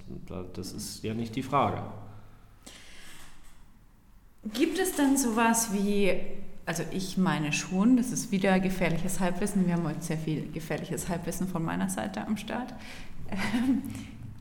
[0.53, 1.83] Das ist ja nicht die Frage.
[4.53, 6.11] Gibt es dann sowas wie,
[6.67, 9.67] also ich meine schon, das ist wieder gefährliches Halbwissen.
[9.67, 12.75] Wir haben heute sehr viel gefährliches Halbwissen von meiner Seite am Start.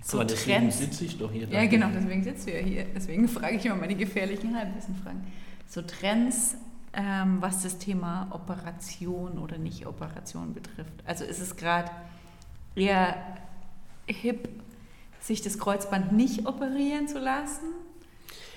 [0.04, 0.80] so Aber deswegen Trends.
[0.80, 1.48] sitze ich doch hier.
[1.48, 2.86] Ja, genau, deswegen du ja hier.
[2.96, 5.22] Deswegen frage ich immer meine gefährlichen Halbwissenfragen.
[5.68, 6.58] So Trends,
[6.94, 10.94] ähm, was das Thema Operation oder Nicht-Operation betrifft.
[11.06, 11.90] Also ist es gerade
[12.76, 13.16] eher
[14.08, 14.50] hip,
[15.20, 17.66] sich das Kreuzband nicht operieren zu lassen?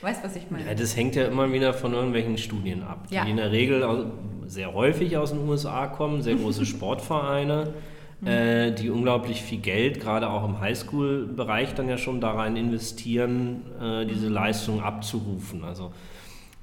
[0.05, 0.67] Weißt du, was ich meine?
[0.67, 3.25] Ja, das hängt ja immer wieder von irgendwelchen Studien ab, die ja.
[3.25, 4.12] in der Regel
[4.47, 7.75] sehr häufig aus den USA kommen, sehr große Sportvereine
[8.25, 8.29] Mhm.
[8.29, 13.62] äh, die unglaublich viel Geld, gerade auch im Highschool-Bereich, dann ja schon da rein investieren,
[13.81, 15.64] äh, diese Leistung abzurufen.
[15.64, 15.93] Also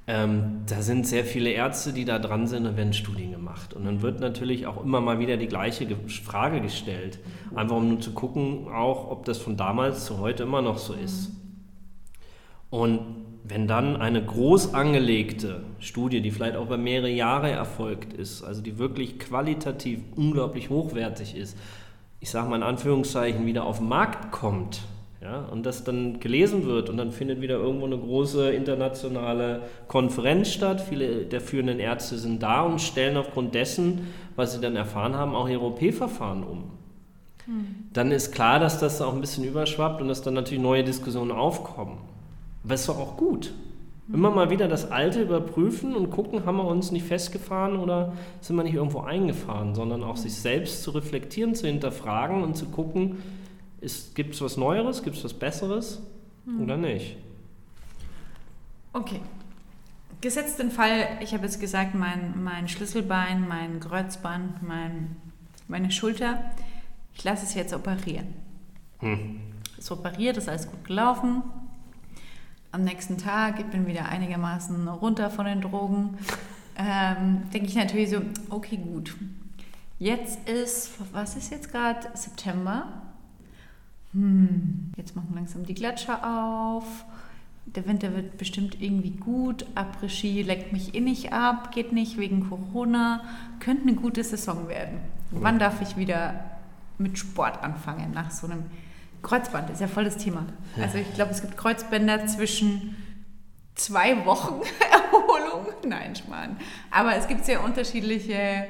[0.06, 3.74] ähm, da sind sehr viele Ärzte, die da dran sind und werden Studien gemacht.
[3.74, 7.20] Und dann wird natürlich auch immer mal wieder die gleiche Frage gestellt,
[7.54, 10.94] einfach um nur zu gucken, auch ob das von damals zu heute immer noch so
[10.94, 11.30] ist.
[11.30, 11.38] Mhm.
[12.70, 13.00] Und
[13.44, 18.62] wenn dann eine groß angelegte Studie, die vielleicht auch über mehrere Jahre erfolgt ist, also
[18.62, 21.56] die wirklich qualitativ unglaublich hochwertig ist,
[22.20, 24.82] ich sage mal in Anführungszeichen, wieder auf den Markt kommt,
[25.20, 30.50] ja, und das dann gelesen wird und dann findet wieder irgendwo eine große internationale Konferenz
[30.50, 30.80] statt.
[30.80, 35.36] Viele der führenden Ärzte sind da und stellen aufgrund dessen, was sie dann erfahren haben,
[35.36, 36.64] auch ihre OP-Verfahren um.
[37.44, 37.66] Hm.
[37.92, 41.30] Dann ist klar, dass das auch ein bisschen überschwappt und dass dann natürlich neue Diskussionen
[41.30, 41.98] aufkommen.
[42.64, 43.52] Aber ist doch auch gut.
[44.12, 48.56] Immer mal wieder das Alte überprüfen und gucken, haben wir uns nicht festgefahren oder sind
[48.56, 53.22] wir nicht irgendwo eingefahren, sondern auch sich selbst zu reflektieren, zu hinterfragen und zu gucken,
[54.14, 56.02] gibt es was Neueres, gibt es was Besseres
[56.44, 56.62] hm.
[56.62, 57.16] oder nicht.
[58.92, 59.20] Okay.
[60.20, 65.16] Gesetzt den Fall, ich habe jetzt gesagt, mein, mein Schlüsselbein, mein Kreuzband, mein,
[65.68, 66.38] meine Schulter,
[67.14, 68.34] ich lasse es jetzt operieren.
[68.98, 69.40] Hm.
[69.78, 71.42] Es operiert, ist alles gut gelaufen,
[72.72, 76.16] am nächsten Tag, ich bin wieder einigermaßen runter von den Drogen,
[76.76, 79.14] ähm, denke ich natürlich so, okay, gut.
[79.98, 82.08] Jetzt ist, was ist jetzt gerade?
[82.14, 82.88] September.
[84.14, 87.04] Hm, jetzt machen langsam die Gletscher auf.
[87.66, 89.64] Der Winter wird bestimmt irgendwie gut.
[89.76, 93.22] Après-Ski leckt mich eh nicht ab, geht nicht wegen Corona.
[93.60, 94.98] Könnte eine gute Saison werden.
[95.30, 96.58] Wann darf ich wieder
[96.98, 98.64] mit Sport anfangen nach so einem
[99.22, 100.44] Kreuzband ist ja voll das Thema.
[100.80, 102.96] Also ich glaube, es gibt Kreuzbänder zwischen
[103.74, 104.60] zwei Wochen
[104.92, 105.66] Erholung.
[105.86, 106.56] Nein, Schmarrn.
[106.90, 108.66] Aber es gibt sehr unterschiedliche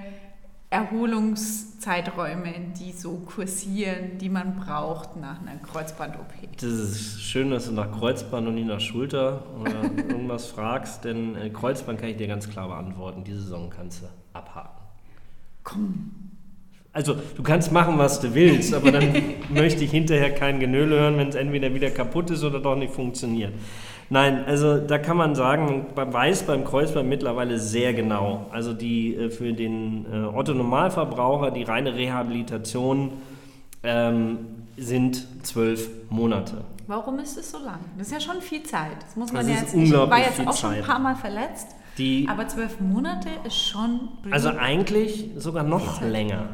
[0.72, 6.32] Erholungszeiträume, die so kursieren, die man braucht nach einer Kreuzband-OP.
[6.56, 11.36] Das ist schön, dass du nach Kreuzband und nicht nach Schulter oder irgendwas fragst, denn
[11.36, 13.22] äh, Kreuzband kann ich dir ganz klar beantworten.
[13.22, 14.82] Diese Saison kannst du abhaken.
[15.62, 16.31] Komm,
[16.92, 19.12] also du kannst machen, was du willst, aber dann
[19.48, 22.92] möchte ich hinterher kein Genöle hören, wenn es entweder wieder kaputt ist oder doch nicht
[22.92, 23.52] funktioniert.
[24.10, 28.46] Nein, also da kann man sagen, man weiß beim Kreuzband mittlerweile sehr genau.
[28.52, 33.12] Also die äh, für den äh, Otto Normalverbraucher die reine Rehabilitation
[33.82, 34.38] ähm,
[34.76, 36.58] sind zwölf Monate.
[36.86, 37.78] Warum ist es so lang?
[37.96, 38.96] Das ist ja schon viel Zeit.
[39.00, 39.74] Das muss man das ja jetzt.
[39.74, 41.68] Ich war jetzt auch schon ein paar Mal verletzt.
[41.96, 44.08] Die, aber zwölf Monate ist schon.
[44.30, 46.50] Also eigentlich sogar noch länger.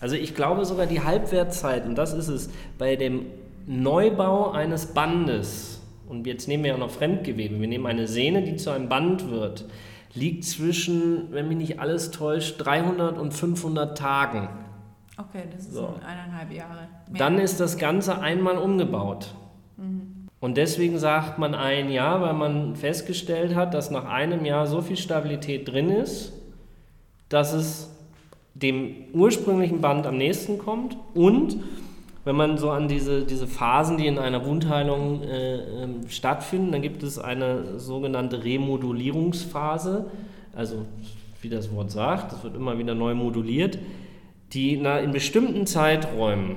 [0.00, 3.26] Also ich glaube sogar die Halbwertzeit, und das ist es, bei dem
[3.66, 8.56] Neubau eines Bandes, und jetzt nehmen wir ja noch Fremdgewebe, wir nehmen eine Sehne, die
[8.56, 9.66] zu einem Band wird,
[10.14, 14.48] liegt zwischen, wenn mich nicht alles täuscht, 300 und 500 Tagen.
[15.16, 15.94] Okay, das ist so.
[16.04, 16.88] eineinhalb Jahre.
[17.08, 17.18] Mehr.
[17.18, 19.34] Dann ist das Ganze einmal umgebaut.
[19.76, 20.28] Mhm.
[20.40, 24.80] Und deswegen sagt man ein Jahr, weil man festgestellt hat, dass nach einem Jahr so
[24.80, 26.32] viel Stabilität drin ist,
[27.28, 27.94] dass es
[28.54, 31.56] dem ursprünglichen Band am nächsten kommt und
[32.24, 36.82] wenn man so an diese, diese Phasen, die in einer Wundheilung äh, äh, stattfinden, dann
[36.82, 40.10] gibt es eine sogenannte Remodulierungsphase,
[40.54, 40.84] also
[41.40, 43.78] wie das Wort sagt, das wird immer wieder neu moduliert,
[44.52, 46.56] die in, in bestimmten Zeiträumen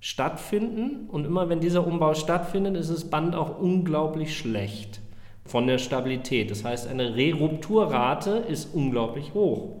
[0.00, 5.00] stattfinden und immer wenn dieser Umbau stattfindet, ist das Band auch unglaublich schlecht
[5.44, 6.50] von der Stabilität.
[6.50, 9.76] Das heißt, eine Rerupturrate ist unglaublich hoch.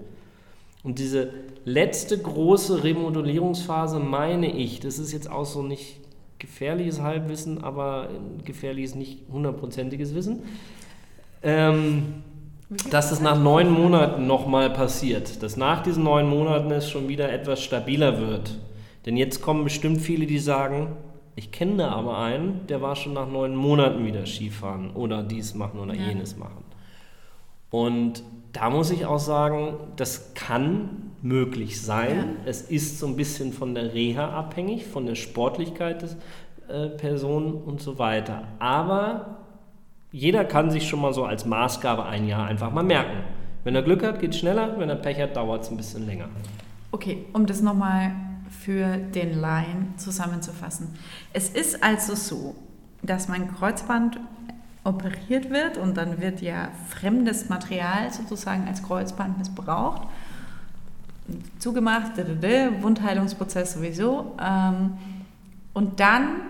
[0.84, 1.30] Und diese
[1.64, 5.96] letzte große Remodellierungsphase, meine ich, das ist jetzt auch so nicht
[6.38, 8.10] gefährliches Halbwissen, aber
[8.44, 10.42] gefährliches, nicht hundertprozentiges Wissen,
[11.42, 12.22] ähm,
[12.90, 15.42] dass das nach neun Monaten nochmal passiert.
[15.42, 18.58] Dass nach diesen neun Monaten es schon wieder etwas stabiler wird.
[19.06, 20.96] Denn jetzt kommen bestimmt viele, die sagen,
[21.34, 25.54] ich kenne da aber einen, der war schon nach neun Monaten wieder Skifahren oder dies
[25.54, 26.08] machen oder ja.
[26.08, 26.64] jenes machen.
[27.70, 28.22] Und
[28.54, 32.36] da muss ich auch sagen, das kann möglich sein.
[32.44, 32.50] Ja.
[32.50, 36.16] Es ist so ein bisschen von der Reha abhängig, von der Sportlichkeit des
[36.68, 38.44] äh, Personen und so weiter.
[38.60, 39.38] Aber
[40.12, 43.24] jeder kann sich schon mal so als Maßgabe ein Jahr einfach mal merken.
[43.64, 46.06] Wenn er Glück hat, geht es schneller, wenn er Pech hat, dauert es ein bisschen
[46.06, 46.28] länger.
[46.92, 48.12] Okay, um das nochmal
[48.48, 50.94] für den Laien zusammenzufassen.
[51.32, 52.54] Es ist also so,
[53.02, 54.20] dass mein Kreuzband
[54.84, 60.02] operiert wird und dann wird ja fremdes Material sozusagen als Kreuzband missbraucht,
[61.58, 62.12] zugemacht,
[62.82, 64.36] Wundheilungsprozess sowieso.
[64.40, 64.98] Ähm,
[65.72, 66.42] und dann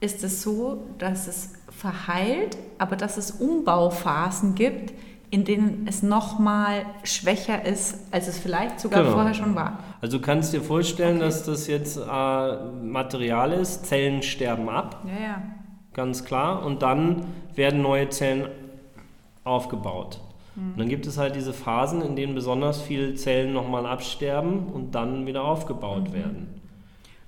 [0.00, 4.92] ist es so, dass es verheilt, aber dass es Umbauphasen gibt,
[5.30, 9.14] in denen es nochmal schwächer ist, als es vielleicht sogar genau.
[9.14, 9.78] vorher schon war.
[10.00, 11.24] Also du kannst dir vorstellen, okay.
[11.24, 15.02] dass das jetzt äh, Material ist, Zellen sterben ab.
[15.06, 15.42] Ja, ja
[15.94, 16.64] ganz klar.
[16.64, 18.48] Und dann werden neue Zellen
[19.44, 20.20] aufgebaut.
[20.54, 20.72] Mhm.
[20.72, 24.94] Und dann gibt es halt diese Phasen, in denen besonders viele Zellen nochmal absterben und
[24.94, 26.12] dann wieder aufgebaut mhm.
[26.12, 26.61] werden.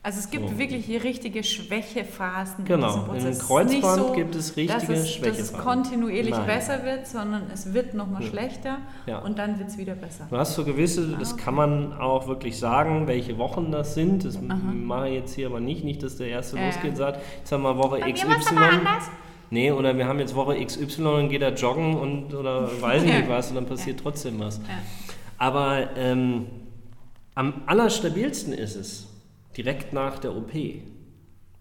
[0.04, 0.58] Also es gibt so.
[0.58, 2.66] wirklich hier richtige Schwächephasen.
[2.66, 5.44] Genau, in im Kreuzband so, gibt es richtige dass es, Schwächephasen.
[5.44, 6.46] Dass es kontinuierlich Nein.
[6.46, 8.28] besser wird, sondern es wird nochmal ja.
[8.28, 9.20] schlechter ja.
[9.20, 10.26] und dann wird es wieder besser.
[10.28, 11.42] Du hast so gewisse, ah, das okay.
[11.44, 14.26] kann man auch wirklich sagen, welche Wochen das sind.
[14.26, 14.54] Das Aha.
[14.74, 16.66] mache ich jetzt hier aber nicht, nicht, dass der erste äh.
[16.66, 18.26] losgeht und sagt, jetzt haben wir Woche Bei XY.
[19.48, 23.10] Nee, oder wir haben jetzt Woche XY und geht da joggen und oder weiß ich
[23.10, 24.60] nicht was und dann passiert trotzdem was.
[25.38, 26.44] Aber ähm,
[27.34, 29.13] am allerstabilsten ist es,
[29.56, 30.52] direkt nach der OP.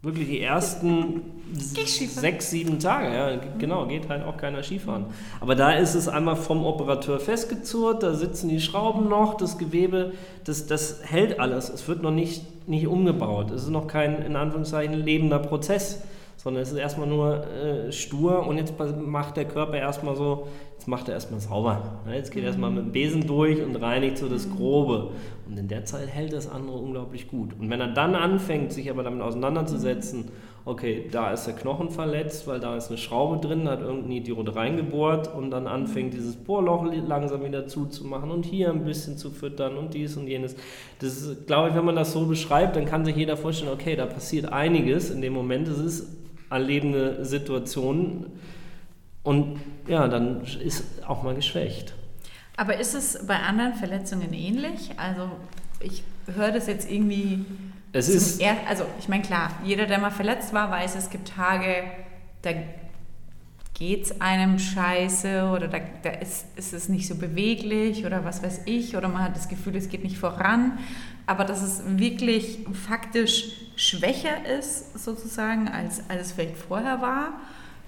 [0.01, 1.21] Wirklich die ersten
[1.53, 5.06] sechs, sieben Tage, ja, genau, geht halt auch keiner Skifahren.
[5.39, 10.12] Aber da ist es einmal vom Operateur festgezurrt, da sitzen die Schrauben noch, das Gewebe,
[10.43, 11.69] das, das hält alles.
[11.69, 13.51] Es wird noch nicht, nicht umgebaut.
[13.51, 16.03] Es ist noch kein, in Anführungszeichen, lebender Prozess
[16.43, 20.47] sondern es ist erstmal nur äh, stur und jetzt macht der Körper erstmal so,
[20.83, 22.01] jetzt macht er erstmal sauber.
[22.13, 25.11] Jetzt geht er erstmal mit dem Besen durch und reinigt so das Grobe.
[25.47, 27.51] Und in der Zeit hält das andere unglaublich gut.
[27.57, 30.25] Und wenn er dann anfängt, sich aber damit auseinanderzusetzen,
[30.65, 34.53] okay, da ist der Knochen verletzt, weil da ist eine Schraube drin, hat irgendein Idiot
[34.57, 39.77] reingebohrt und dann anfängt dieses Bohrloch langsam wieder zuzumachen und hier ein bisschen zu füttern
[39.77, 40.57] und dies und jenes.
[40.99, 43.95] Das ist, glaube ich, wenn man das so beschreibt, dann kann sich jeder vorstellen, okay,
[43.95, 45.69] da passiert einiges in dem Moment.
[45.69, 46.07] Es ist
[46.49, 48.25] erlebende Situationen.
[49.23, 51.93] Und ja, dann ist auch mal geschwächt.
[52.57, 54.91] Aber ist es bei anderen Verletzungen ähnlich?
[54.97, 55.29] Also
[55.79, 57.45] ich höre das jetzt irgendwie.
[57.93, 58.41] Es ist.
[58.41, 61.83] Er also ich meine, klar, jeder, der mal verletzt war, weiß, es gibt Tage,
[62.41, 62.51] da
[63.73, 68.43] geht es einem scheiße oder da, da ist, ist, es nicht so beweglich oder was
[68.43, 70.77] weiß ich oder man hat das Gefühl, es geht nicht voran.
[71.25, 73.45] Aber dass es wirklich faktisch
[73.77, 77.39] schwächer ist sozusagen, als, als es vielleicht vorher war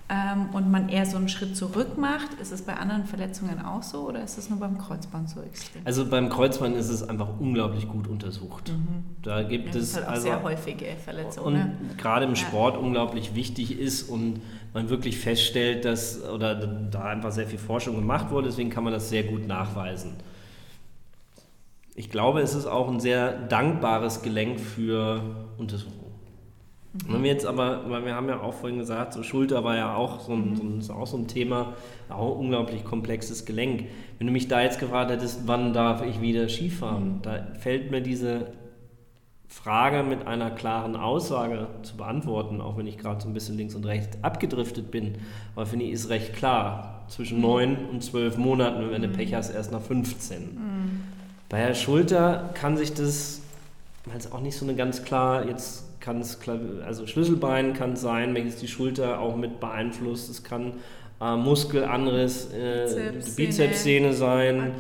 [0.10, 2.40] ähm, und man eher so einen Schritt zurück macht.
[2.40, 5.82] Ist es bei anderen Verletzungen auch so oder ist es nur beim Kreuzband so extrem?
[5.86, 8.70] Also beim Kreuzband ist es einfach unglaublich gut untersucht.
[8.70, 9.04] Mhm.
[9.24, 11.48] Da gibt ja, es halt also sehr häufige Verletzungen.
[11.48, 11.78] Und ne?
[11.98, 12.82] gerade im Sport ja.
[12.82, 14.42] unglaublich wichtig ist und
[14.74, 18.94] man wirklich feststellt, dass oder da einfach sehr viel Forschung gemacht wurde, deswegen kann man
[18.94, 20.16] das sehr gut nachweisen
[21.96, 25.22] ich glaube, es ist auch ein sehr dankbares Gelenk für
[25.58, 26.05] Untersuchungen.
[27.08, 27.14] Mhm.
[27.14, 29.96] Wenn wir jetzt aber, weil wir haben ja auch vorhin gesagt, so Schulter war ja
[29.96, 31.74] auch so ein, so ein, auch so ein Thema,
[32.10, 33.86] auch ein unglaublich komplexes Gelenk.
[34.18, 37.22] Wenn du mich da jetzt gefragt hättest, wann darf ich wieder Skifahren, mhm.
[37.22, 38.48] da fällt mir diese
[39.48, 43.74] Frage mit einer klaren Aussage zu beantworten, auch wenn ich gerade so ein bisschen links
[43.74, 45.16] und rechts abgedriftet bin.
[45.56, 47.06] Aber finde ich, ist recht klar.
[47.08, 50.42] Zwischen neun und zwölf Monaten, wenn du Pech hast, erst nach 15.
[50.42, 51.04] Mhm.
[51.50, 53.42] Bei der Schulter kann sich das,
[54.06, 56.38] weil es auch nicht so eine ganz klar, jetzt kann es,
[56.86, 60.30] also Schlüsselbein kann es sein, welches die Schulter auch mit beeinflusst.
[60.30, 60.74] Es kann
[61.20, 64.74] äh, Muskelanriss, äh, Bizepssehne sein,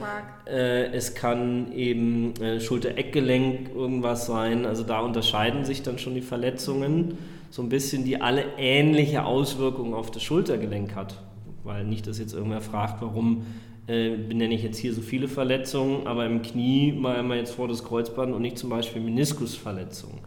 [0.45, 4.67] äh, es kann eben äh, Schulter-Eckgelenk irgendwas sein.
[4.67, 7.17] Also da unterscheiden sich dann schon die Verletzungen
[7.49, 11.23] so ein bisschen, die alle ähnliche Auswirkungen auf das Schultergelenk hat.
[11.63, 13.47] Weil nicht, dass jetzt irgendwer fragt, warum
[13.87, 17.67] äh, benenne ich jetzt hier so viele Verletzungen, aber im Knie mal immer jetzt vor
[17.67, 20.19] das Kreuzband und nicht zum Beispiel Meniskusverletzungen.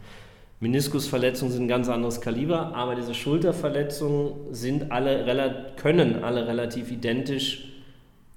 [0.59, 7.65] Meniskusverletzungen sind ein ganz anderes Kaliber, aber diese Schulterverletzungen sind alle, können alle relativ identisch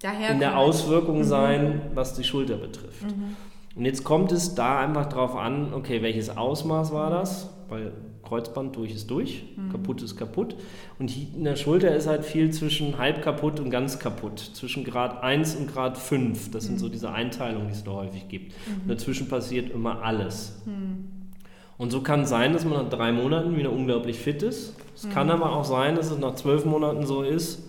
[0.01, 1.25] Daher in der Auswirkung mhm.
[1.25, 3.05] sein, was die Schulter betrifft.
[3.05, 3.37] Mhm.
[3.75, 7.51] Und jetzt kommt es da einfach drauf an, okay, welches Ausmaß war das?
[7.69, 9.71] Weil Kreuzband durch ist durch, mhm.
[9.71, 10.57] kaputt ist kaputt.
[10.99, 15.23] Und in der Schulter ist halt viel zwischen halb kaputt und ganz kaputt, zwischen Grad
[15.23, 16.51] 1 und Grad 5.
[16.51, 16.93] Das sind so mhm.
[16.93, 18.53] diese Einteilungen, die es da häufig gibt.
[18.67, 18.89] Und mhm.
[18.89, 20.63] dazwischen passiert immer alles.
[21.83, 21.87] Mhm.
[21.87, 24.75] Und so kann es sein, dass man nach drei Monaten wieder unglaublich fit ist.
[24.95, 27.65] Es kann aber auch sein, dass es nach zwölf Monaten so ist,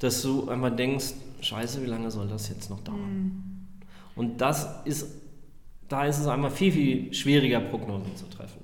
[0.00, 3.66] dass du einmal denkst, scheiße, wie lange soll das jetzt noch dauern?
[4.14, 5.08] Und das ist,
[5.88, 8.60] da ist es einmal viel, viel schwieriger, Prognosen zu treffen.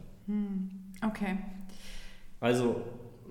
[1.07, 1.39] Okay.
[2.41, 2.77] Also,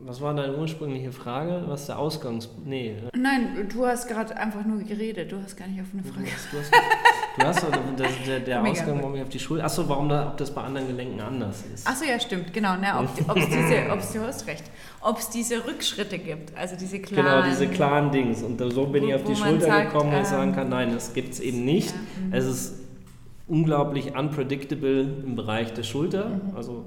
[0.06, 1.64] was war deine ursprüngliche Frage?
[1.68, 2.50] Was ist der Ausgangs...
[2.66, 2.96] Nee.
[3.16, 5.32] Nein, du hast gerade einfach nur geredet.
[5.32, 6.28] Du hast gar nicht auf eine Frage.
[6.52, 6.74] Du hast,
[7.38, 9.64] du hast, du hast der, der, der Ausgang, warum ich auf die Schule...
[9.64, 11.88] Achso, warum da, ob das bei anderen Gelenken anders ist.
[11.88, 12.54] Achso, ja, stimmt.
[12.54, 12.76] Genau.
[12.76, 13.92] Ne, ob, es diese...
[13.92, 14.64] Ob's, du hast recht.
[15.02, 16.56] Ob es diese Rückschritte gibt.
[16.58, 17.26] Also diese klaren...
[17.26, 18.44] Genau, diese klaren Dings.
[18.44, 20.94] Und so bin wo, ich auf die Schulter sagt, gekommen, wo ich sagen kann, nein,
[20.94, 21.92] das gibt es eben nicht.
[21.92, 22.34] Ja, mhm.
[22.34, 22.80] es ist
[23.48, 26.30] unglaublich unpredictable im Bereich der Schulter.
[26.30, 26.56] Mhm.
[26.56, 26.86] Also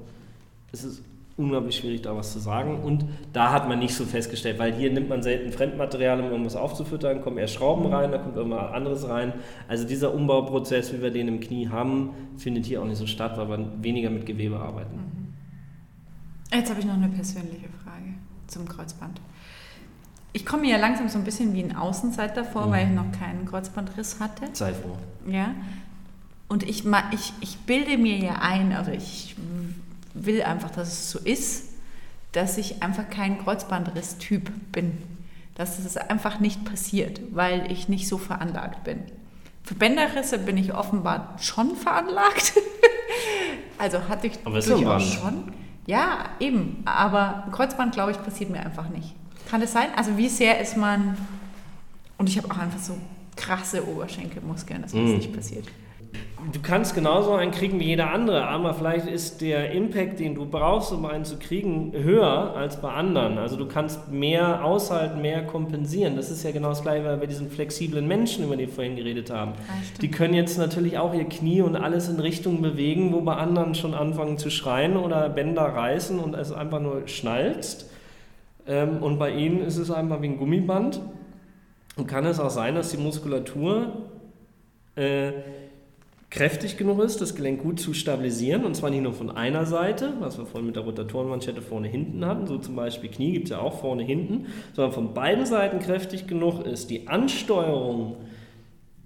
[0.71, 1.01] es ist
[1.37, 2.79] unglaublich schwierig, da was zu sagen.
[2.79, 6.55] Und da hat man nicht so festgestellt, weil hier nimmt man selten Fremdmaterial, um irgendwas
[6.55, 9.33] aufzufüttern, kommen eher Schrauben rein, da kommt irgendwas anderes rein.
[9.67, 13.37] Also dieser Umbauprozess, wie wir den im Knie haben, findet hier auch nicht so statt,
[13.37, 14.95] weil wir weniger mit Gewebe arbeiten.
[14.95, 15.33] Mhm.
[16.53, 18.15] Jetzt habe ich noch eine persönliche Frage
[18.47, 19.21] zum Kreuzband.
[20.33, 22.71] Ich komme mir ja langsam so ein bisschen wie ein Außenseiter vor, mhm.
[22.71, 24.45] weil ich noch keinen Kreuzbandriss hatte.
[24.53, 24.97] Sei froh.
[25.29, 25.53] Ja.
[26.47, 29.35] Und ich, ich, ich bilde mir ja ein, also ich
[30.25, 31.69] will einfach, dass es so ist,
[32.31, 34.97] dass ich einfach kein Kreuzbandriss-Typ bin.
[35.55, 39.03] Dass es einfach nicht passiert, weil ich nicht so veranlagt bin.
[39.63, 42.53] Für Bänderrisse bin ich offenbar schon veranlagt.
[43.77, 45.51] also hatte ich aber durchaus schon.
[45.87, 46.83] Ja, eben.
[46.85, 49.15] Aber Kreuzband, glaube ich, passiert mir einfach nicht.
[49.49, 49.87] Kann es sein?
[49.95, 51.17] Also wie sehr ist man...
[52.17, 52.97] Und ich habe auch einfach so
[53.35, 55.17] krasse Oberschenkelmuskeln, dass mir das mm.
[55.17, 55.67] nicht passiert
[56.51, 60.45] du kannst genauso einen kriegen wie jeder andere, aber vielleicht ist der Impact, den du
[60.45, 63.37] brauchst, um einen zu kriegen, höher als bei anderen.
[63.37, 66.15] Also du kannst mehr aushalten, mehr kompensieren.
[66.15, 69.29] Das ist ja genau das gleiche bei diesen flexiblen Menschen, über die wir vorhin geredet
[69.29, 69.53] haben.
[69.57, 73.35] Ja, die können jetzt natürlich auch ihr Knie und alles in Richtungen bewegen, wo bei
[73.35, 77.89] anderen schon anfangen zu schreien oder Bänder reißen und es einfach nur schnallst.
[78.67, 81.01] Ähm, und bei ihnen ist es einfach wie ein Gummiband.
[81.95, 83.91] Und kann es auch sein, dass die Muskulatur
[84.95, 85.31] äh,
[86.29, 88.65] kräftig genug ist, das Gelenk gut zu stabilisieren.
[88.65, 92.25] Und zwar nicht nur von einer Seite, was wir vorhin mit der Rotatorenmanschette vorne hinten
[92.25, 95.79] hatten, so zum Beispiel Knie gibt es ja auch vorne hinten, sondern von beiden Seiten
[95.79, 96.89] kräftig genug ist.
[96.89, 98.17] Die Ansteuerung,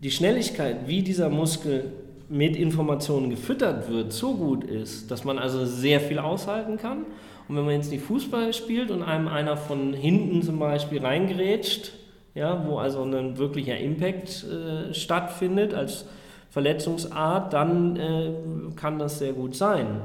[0.02, 1.92] die Schnelligkeit, wie dieser Muskel
[2.28, 7.06] mit Informationen gefüttert wird, so gut ist, dass man also sehr viel aushalten kann.
[7.48, 11.92] Und wenn man jetzt nicht Fußball spielt und einem einer von hinten zum Beispiel reingrätscht,
[12.34, 16.06] ja, wo also ein wirklicher Impact äh, stattfindet, als
[16.52, 18.32] Verletzungsart, dann äh,
[18.76, 20.02] kann das sehr gut sein.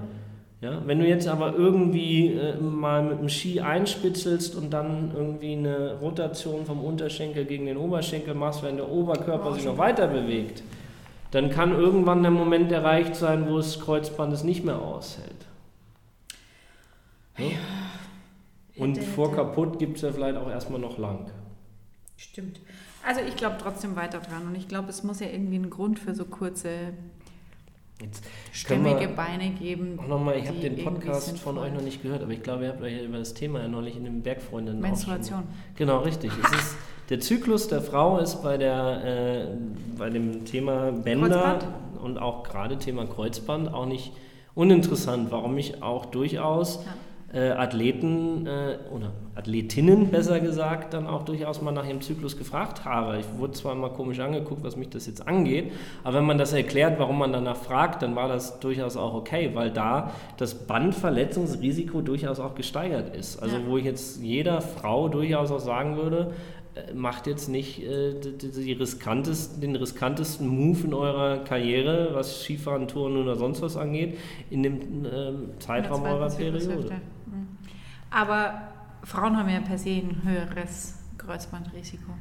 [0.62, 5.52] Ja, wenn du jetzt aber irgendwie äh, mal mit dem Ski einspitzelst und dann irgendwie
[5.52, 10.62] eine Rotation vom Unterschenkel gegen den Oberschenkel machst, wenn der Oberkörper sich noch weiter bewegt,
[11.32, 15.46] dann kann irgendwann der Moment erreicht sein, wo das Kreuzband es nicht mehr aushält.
[17.36, 17.44] Ja?
[18.76, 21.30] Und vor kaputt gibt es ja vielleicht auch erstmal noch lang.
[22.16, 22.60] Stimmt.
[23.06, 25.98] Also ich glaube trotzdem weiter dran und ich glaube, es muss ja irgendwie einen Grund
[25.98, 26.92] für so kurze
[28.02, 29.98] Jetzt stämmige Beine geben.
[29.98, 32.70] Auch nochmal, ich habe den Podcast von euch noch nicht gehört, aber ich glaube, ihr
[32.70, 35.44] habt euch über das Thema ja neulich in den Bergfreunden Menstruation.
[35.76, 36.30] Genau, richtig.
[36.44, 36.76] es ist,
[37.08, 39.56] der Zyklus der Frau ist bei, der, äh,
[39.96, 42.02] bei dem Thema Bänder Kreuzband?
[42.02, 44.12] und auch gerade Thema Kreuzband auch nicht
[44.54, 46.92] uninteressant, warum ich auch durchaus ja
[47.36, 52.86] äh, Athleten äh, oder Athletinnen besser gesagt dann auch durchaus mal nach ihrem Zyklus gefragt
[52.86, 53.18] habe.
[53.18, 56.54] Ich wurde zwar mal komisch angeguckt, was mich das jetzt angeht, aber wenn man das
[56.54, 62.00] erklärt, warum man danach fragt, dann war das durchaus auch okay, weil da das Bandverletzungsrisiko
[62.00, 63.42] durchaus auch gesteigert ist.
[63.42, 63.62] Also ja.
[63.66, 66.32] wo ich jetzt jeder Frau durchaus auch sagen würde,
[66.76, 72.86] äh, macht jetzt nicht äh, die riskantesten, den riskantesten Move in eurer Karriere, was Skifahren,
[72.86, 74.18] Touren oder sonst was angeht,
[74.50, 76.90] in dem äh, Zeitraum eurer Periode.
[78.10, 78.62] Aber
[79.02, 82.12] Frauen haben ja per se ein höheres Kreuzbandrisiko.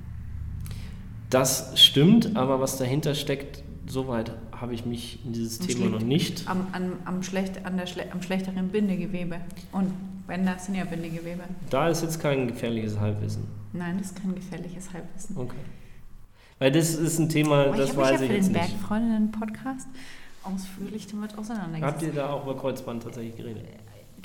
[1.30, 6.48] Das stimmt, aber was dahinter steckt, soweit habe ich mich in dieses Thema noch nicht.
[6.48, 9.38] Am, am, am, schlecht, an der, am schlechteren Bindegewebe.
[9.72, 9.92] Und
[10.28, 11.44] Bänder sind ja Bindegewebe.
[11.70, 13.44] Da ist jetzt kein gefährliches Halbwissen.
[13.74, 15.38] Nein, das ist kein gefährliches Halbwissen.
[15.38, 15.56] Okay.
[16.60, 18.56] Weil das ist ein Thema, oh, das weiß ich jetzt nicht.
[18.56, 19.88] Ich habe für den Bergfreundinnen-Podcast
[20.44, 21.94] ausführlich damit auseinandergesetzt.
[21.94, 23.66] Habt ihr da auch über Kreuzband tatsächlich geredet?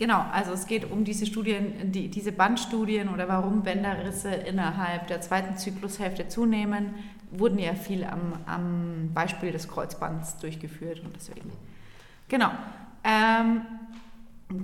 [0.01, 5.21] Genau, also es geht um diese Studien, die, diese Bandstudien oder warum Bänderrisse innerhalb der
[5.21, 6.95] zweiten Zyklushälfte zunehmen,
[7.31, 11.53] wurden ja viel am, am Beispiel des Kreuzbands durchgeführt und deswegen.
[12.29, 12.49] Genau.
[13.05, 13.61] Ähm,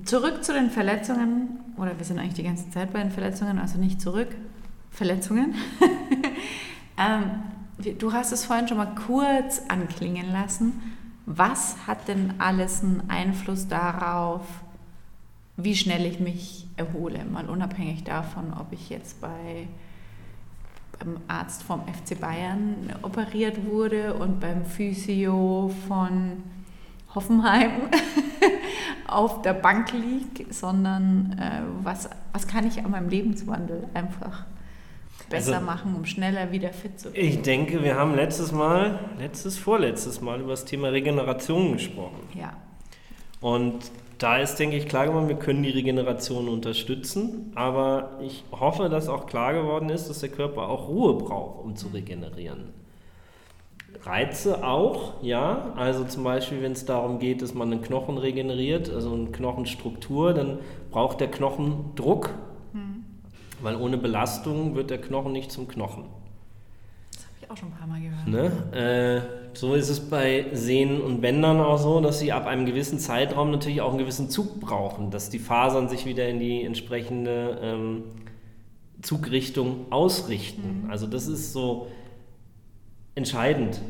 [0.06, 3.78] zurück zu den Verletzungen, oder wir sind eigentlich die ganze Zeit bei den Verletzungen, also
[3.78, 4.34] nicht zurück.
[4.90, 5.54] Verletzungen.
[6.96, 10.96] ähm, du hast es vorhin schon mal kurz anklingen lassen.
[11.26, 14.46] Was hat denn alles einen Einfluss darauf,
[15.56, 19.68] wie schnell ich mich erhole, mal unabhängig davon, ob ich jetzt bei
[20.98, 26.42] beim Arzt vom FC Bayern operiert wurde und beim Physio von
[27.14, 27.70] Hoffenheim
[29.06, 34.44] auf der Bank liege, sondern äh, was, was kann ich an meinem Lebenswandel einfach
[35.30, 37.26] besser also, machen, um schneller wieder fit zu werden?
[37.26, 42.20] Ich denke, wir haben letztes Mal, letztes, vorletztes Mal über das Thema Regeneration gesprochen.
[42.34, 42.52] Ja.
[43.40, 48.88] Und da ist, denke ich, klar geworden, wir können die Regeneration unterstützen, aber ich hoffe,
[48.88, 52.72] dass auch klar geworden ist, dass der Körper auch Ruhe braucht, um zu regenerieren.
[54.02, 55.72] Reize auch, ja.
[55.76, 60.32] Also zum Beispiel, wenn es darum geht, dass man einen Knochen regeneriert, also eine Knochenstruktur,
[60.32, 60.58] dann
[60.90, 62.30] braucht der Knochen Druck,
[62.72, 63.04] hm.
[63.60, 66.04] weil ohne Belastung wird der Knochen nicht zum Knochen
[67.46, 68.26] ich auch schon ein paar Mal gehört.
[68.26, 68.50] Ne?
[68.72, 72.98] Äh, so ist es bei Sehnen und Bändern auch so, dass sie ab einem gewissen
[72.98, 77.58] Zeitraum natürlich auch einen gewissen Zug brauchen, dass die Fasern sich wieder in die entsprechende
[77.62, 78.04] ähm,
[79.02, 80.82] Zugrichtung ausrichten.
[80.84, 80.90] Mhm.
[80.90, 81.88] Also das ist so
[83.14, 83.80] entscheidend.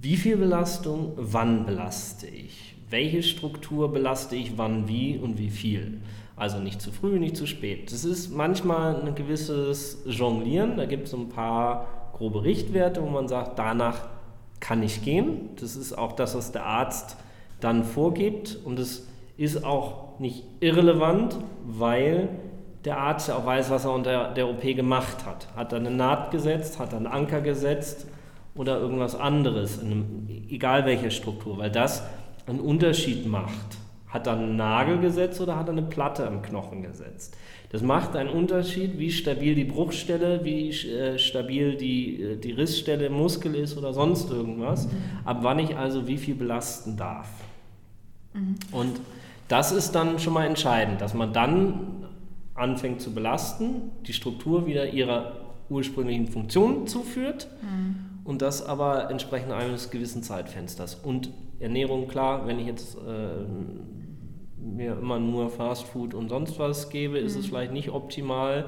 [0.00, 2.74] Wie viel Belastung, wann belaste ich?
[2.88, 6.00] Welche Struktur belaste ich wann, wie und wie viel?
[6.36, 7.92] Also nicht zu früh, nicht zu spät.
[7.92, 10.76] Das ist manchmal ein gewisses Jonglieren.
[10.76, 14.15] Da gibt es ein paar grobe Richtwerte, wo man sagt, danach
[14.60, 15.50] kann ich gehen.
[15.60, 17.16] Das ist auch das, was der Arzt
[17.60, 18.58] dann vorgibt.
[18.64, 22.28] Und es ist auch nicht irrelevant, weil
[22.84, 25.48] der Arzt ja auch weiß, was er unter der OP gemacht hat.
[25.56, 28.06] Hat er eine Naht gesetzt, hat er einen Anker gesetzt
[28.54, 32.04] oder irgendwas anderes, einem, egal welche Struktur, weil das
[32.46, 33.76] einen Unterschied macht.
[34.08, 37.36] Hat er einen Nagel gesetzt oder hat er eine Platte am Knochen gesetzt?
[37.70, 43.06] Das macht einen Unterschied, wie stabil die Bruchstelle, wie äh, stabil die, äh, die Rissstelle
[43.06, 44.86] im Muskel ist oder sonst irgendwas.
[44.86, 44.90] Mhm.
[45.24, 47.28] Ab wann ich also wie viel belasten darf.
[48.34, 48.54] Mhm.
[48.70, 49.00] Und
[49.48, 52.04] das ist dann schon mal entscheidend, dass man dann
[52.54, 55.32] anfängt zu belasten, die Struktur wieder ihrer
[55.68, 57.96] ursprünglichen Funktion zuführt mhm.
[58.24, 60.94] und das aber entsprechend eines gewissen Zeitfensters.
[60.94, 63.44] Und Ernährung, klar, wenn ich jetzt äh,
[64.60, 67.40] mir immer nur Fast Food und sonst was gebe, ist mhm.
[67.40, 68.66] es vielleicht nicht optimal.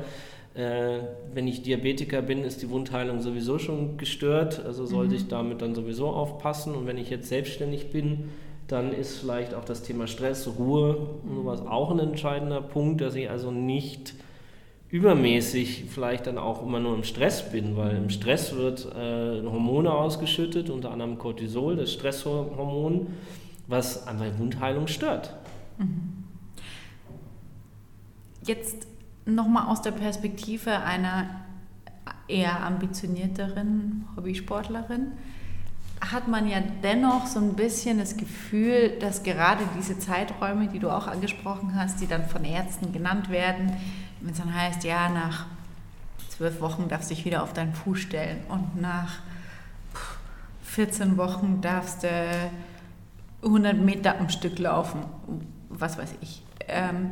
[0.54, 1.00] Äh,
[1.32, 5.16] wenn ich Diabetiker bin, ist die Wundheilung sowieso schon gestört, also sollte mhm.
[5.16, 6.74] ich damit dann sowieso aufpassen.
[6.74, 8.30] Und wenn ich jetzt selbstständig bin,
[8.66, 13.14] dann ist vielleicht auch das Thema Stress, Ruhe und sowas auch ein entscheidender Punkt, dass
[13.14, 14.14] ich also nicht
[14.90, 19.92] übermäßig vielleicht dann auch immer nur im Stress bin, weil im Stress wird äh, Hormone
[19.92, 23.08] ausgeschüttet, unter anderem Cortisol, das Stresshormon,
[23.66, 25.36] was einfach Wundheilung stört.
[28.44, 28.86] Jetzt
[29.26, 31.28] nochmal aus der Perspektive einer
[32.28, 35.12] eher ambitionierteren Hobbysportlerin
[36.00, 40.90] hat man ja dennoch so ein bisschen das Gefühl, dass gerade diese Zeiträume, die du
[40.90, 43.72] auch angesprochen hast, die dann von Ärzten genannt werden,
[44.20, 45.46] wenn es dann heißt, ja, nach
[46.28, 49.18] zwölf Wochen darfst du dich wieder auf deinen Fuß stellen und nach
[50.64, 52.08] 14 Wochen darfst du
[53.42, 55.04] 100 Meter am Stück laufen
[55.68, 57.10] was weiß ich, ähm,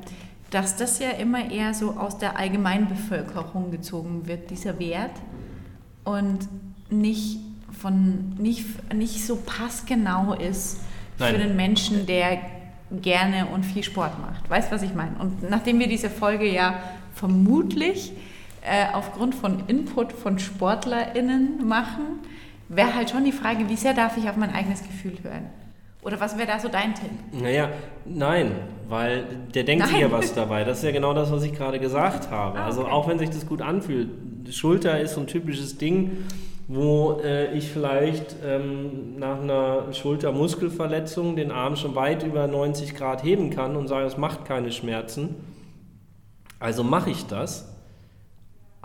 [0.51, 5.13] dass das ja immer eher so aus der Allgemeinbevölkerung gezogen wird, dieser Wert,
[6.05, 6.49] und
[6.89, 7.39] nicht,
[7.73, 10.79] von, nicht, nicht so passgenau ist
[11.19, 11.35] Nein.
[11.35, 12.39] für den Menschen, der
[13.03, 14.49] gerne und viel Sport macht.
[14.49, 15.17] Weißt du, was ich meine?
[15.19, 16.79] Und nachdem wir diese Folge ja
[17.17, 18.12] vermutlich
[18.62, 22.21] äh, aufgrund von Input von SportlerInnen machen,
[22.69, 25.47] wäre halt schon die Frage, wie sehr darf ich auf mein eigenes Gefühl hören?
[26.03, 27.11] Oder was wäre da so dein Tipp?
[27.33, 27.71] Naja,
[28.05, 28.53] nein,
[28.89, 29.93] weil der denkt nein.
[29.93, 30.62] sich ja was dabei.
[30.62, 32.59] Das ist ja genau das, was ich gerade gesagt habe.
[32.59, 32.91] Ah, also okay.
[32.91, 34.09] Also auch wenn sich das gut anfühlt,
[34.51, 36.12] Schulter ist so ein typisches Ding,
[36.69, 43.25] wo äh, ich vielleicht ähm, nach einer Schultermuskelverletzung den Arm schon weit über 90 Grad
[43.25, 45.35] heben kann und sage, es macht keine Schmerzen.
[46.59, 47.73] Also mache ich das.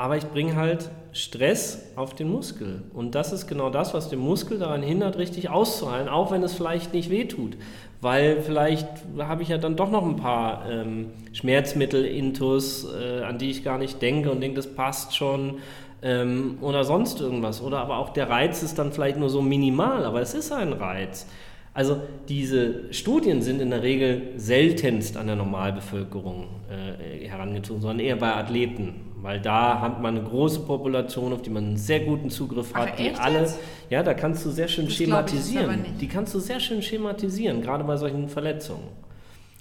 [0.01, 2.81] aber ich bringe halt Stress auf den Muskel.
[2.91, 6.55] Und das ist genau das, was den Muskel daran hindert, richtig auszuheilen, auch wenn es
[6.55, 7.55] vielleicht nicht wehtut.
[8.01, 8.87] Weil vielleicht
[9.19, 13.63] habe ich ja dann doch noch ein paar ähm, Schmerzmittel, Intus, äh, an die ich
[13.63, 15.59] gar nicht denke und denke, das passt schon
[16.01, 17.61] ähm, oder sonst irgendwas.
[17.61, 20.73] Oder aber auch der Reiz ist dann vielleicht nur so minimal, aber es ist ein
[20.73, 21.27] Reiz.
[21.73, 28.17] Also diese Studien sind in der Regel seltenst an der Normalbevölkerung äh, herangezogen, sondern eher
[28.17, 32.29] bei Athleten, weil da hat man eine große Population, auf die man einen sehr guten
[32.29, 33.59] Zugriff hat, Ach, die alle, jetzt?
[33.89, 35.85] ja, da kannst du sehr schön das schematisieren.
[35.99, 38.89] Die kannst du sehr schön schematisieren, gerade bei solchen Verletzungen.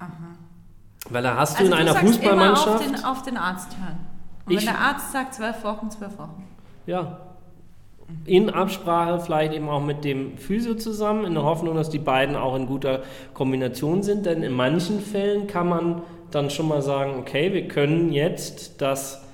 [0.00, 0.10] Aha.
[1.10, 3.98] Weil da hast also du in einer Fußballmannschaft immer auf den, auf den Arzt hören.
[4.46, 6.44] Und ich, wenn der Arzt sagt zwölf Wochen, zwölf Wochen.
[6.86, 7.20] Ja,
[8.24, 12.36] in Absprache vielleicht eben auch mit dem Physio zusammen, in der Hoffnung, dass die beiden
[12.36, 13.00] auch in guter
[13.34, 14.26] Kombination sind.
[14.26, 19.24] Denn in manchen Fällen kann man dann schon mal sagen, okay, wir können jetzt das,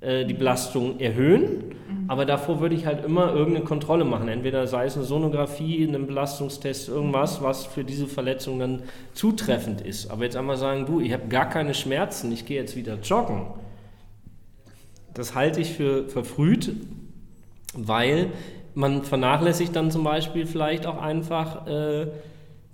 [0.00, 2.10] äh, die Belastung erhöhen, mhm.
[2.10, 4.28] aber davor würde ich halt immer irgendeine Kontrolle machen.
[4.28, 8.82] Entweder sei es eine Sonographie, ein Belastungstest, irgendwas, was für diese Verletzung dann
[9.14, 10.10] zutreffend ist.
[10.10, 13.46] Aber jetzt einmal sagen, du, ich habe gar keine Schmerzen, ich gehe jetzt wieder joggen.
[15.14, 16.72] Das halte ich für verfrüht
[17.76, 18.28] weil
[18.74, 22.08] man vernachlässigt dann zum Beispiel vielleicht auch einfach äh,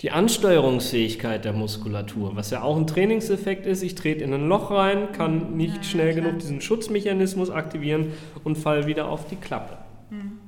[0.01, 3.83] die Ansteuerungsfähigkeit der Muskulatur, was ja auch ein Trainingseffekt ist.
[3.83, 6.25] Ich trete in ein Loch rein, kann nicht ja, schnell klar.
[6.25, 8.09] genug diesen Schutzmechanismus aktivieren
[8.43, 9.79] und fall wieder auf die Klappe.
[10.11, 10.39] Mhm.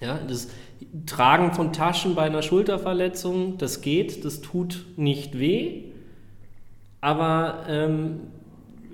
[0.00, 0.48] Ja, das
[1.06, 5.84] Tragen von Taschen bei einer Schulterverletzung, das geht, das tut nicht weh,
[7.00, 8.20] aber ähm,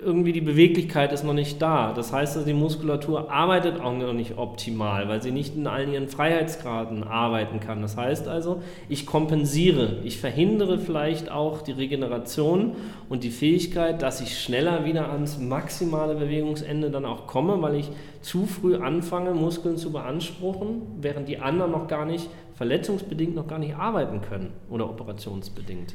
[0.05, 1.91] irgendwie die Beweglichkeit ist noch nicht da.
[1.91, 5.91] Das heißt, also die Muskulatur arbeitet auch noch nicht optimal, weil sie nicht in allen
[5.91, 7.81] ihren Freiheitsgraden arbeiten kann.
[7.81, 12.73] Das heißt also, ich kompensiere, ich verhindere vielleicht auch die Regeneration
[13.09, 17.89] und die Fähigkeit, dass ich schneller wieder ans maximale Bewegungsende dann auch komme, weil ich
[18.21, 23.59] zu früh anfange, Muskeln zu beanspruchen, während die anderen noch gar nicht verletzungsbedingt noch gar
[23.59, 25.93] nicht arbeiten können oder operationsbedingt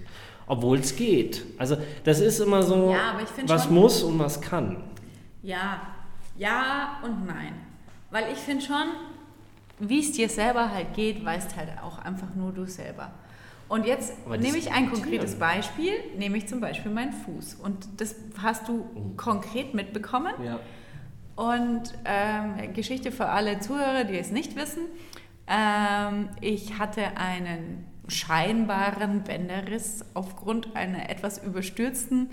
[0.51, 1.45] obwohl es geht.
[1.59, 4.83] Also das ist immer so, ja, was schon, muss und was kann.
[5.43, 5.81] Ja,
[6.37, 7.55] ja und nein.
[8.11, 8.89] Weil ich finde schon,
[9.79, 13.13] wie es dir selber halt geht, weißt halt auch einfach nur du selber.
[13.69, 17.55] Und jetzt nehme ich ein konkretes Beispiel, nehme ich zum Beispiel meinen Fuß.
[17.55, 19.17] Und das hast du mhm.
[19.17, 20.35] konkret mitbekommen.
[20.45, 20.59] Ja.
[21.37, 24.83] Und ähm, Geschichte für alle Zuhörer, die es nicht wissen.
[25.47, 32.31] Ähm, ich hatte einen scheinbaren Bänderriss aufgrund einer etwas überstürzten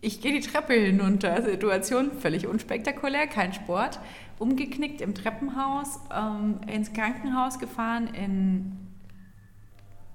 [0.00, 1.42] ich gehe die Treppe hinunter.
[1.42, 3.98] Situation völlig unspektakulär, kein Sport.
[4.38, 8.76] Umgeknickt im Treppenhaus, ähm, ins Krankenhaus gefahren in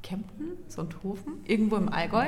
[0.02, 2.28] Kempten, Sonthofen, irgendwo im Allgäu.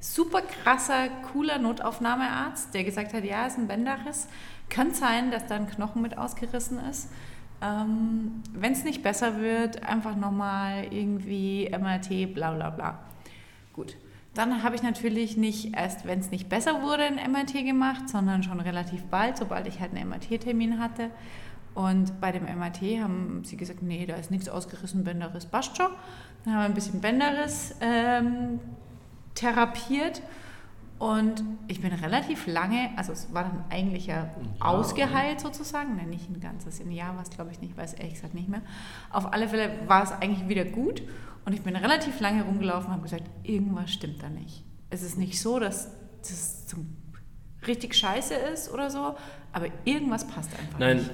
[0.00, 4.28] Super krasser, cooler Notaufnahmearzt, der gesagt hat, ja, ist ein Bänderriss.
[4.68, 7.10] Könnte sein, dass da ein Knochen mit ausgerissen ist.
[7.60, 12.98] Ähm, Wenn es nicht besser wird, einfach nochmal irgendwie MRT, bla bla bla.
[13.72, 13.96] Gut.
[14.34, 18.44] Dann habe ich natürlich nicht erst, wenn es nicht besser wurde, ein MRT gemacht, sondern
[18.44, 21.10] schon relativ bald, sobald ich halt einen MRT-Termin hatte.
[21.74, 25.90] Und bei dem MRT haben sie gesagt, nee, da ist nichts ausgerissen, Bänderriss passt schon.
[26.44, 28.60] Dann haben wir ein bisschen Bänderriss ähm,
[29.34, 30.22] therapiert
[30.98, 36.28] und ich bin relativ lange, also es war dann eigentlich ja ausgeheilt sozusagen, Nein, nicht
[36.28, 38.62] ein ganzes Jahr war es glaube ich nicht, weiß ehrlich gesagt nicht mehr.
[39.10, 41.02] Auf alle Fälle war es eigentlich wieder gut
[41.44, 44.64] und ich bin relativ lange rumgelaufen und habe gesagt, irgendwas stimmt da nicht.
[44.90, 45.90] Es ist nicht so, dass
[46.22, 46.96] das zum
[47.66, 49.16] richtig scheiße ist oder so,
[49.52, 50.98] aber irgendwas passt einfach Nein.
[50.98, 51.10] nicht.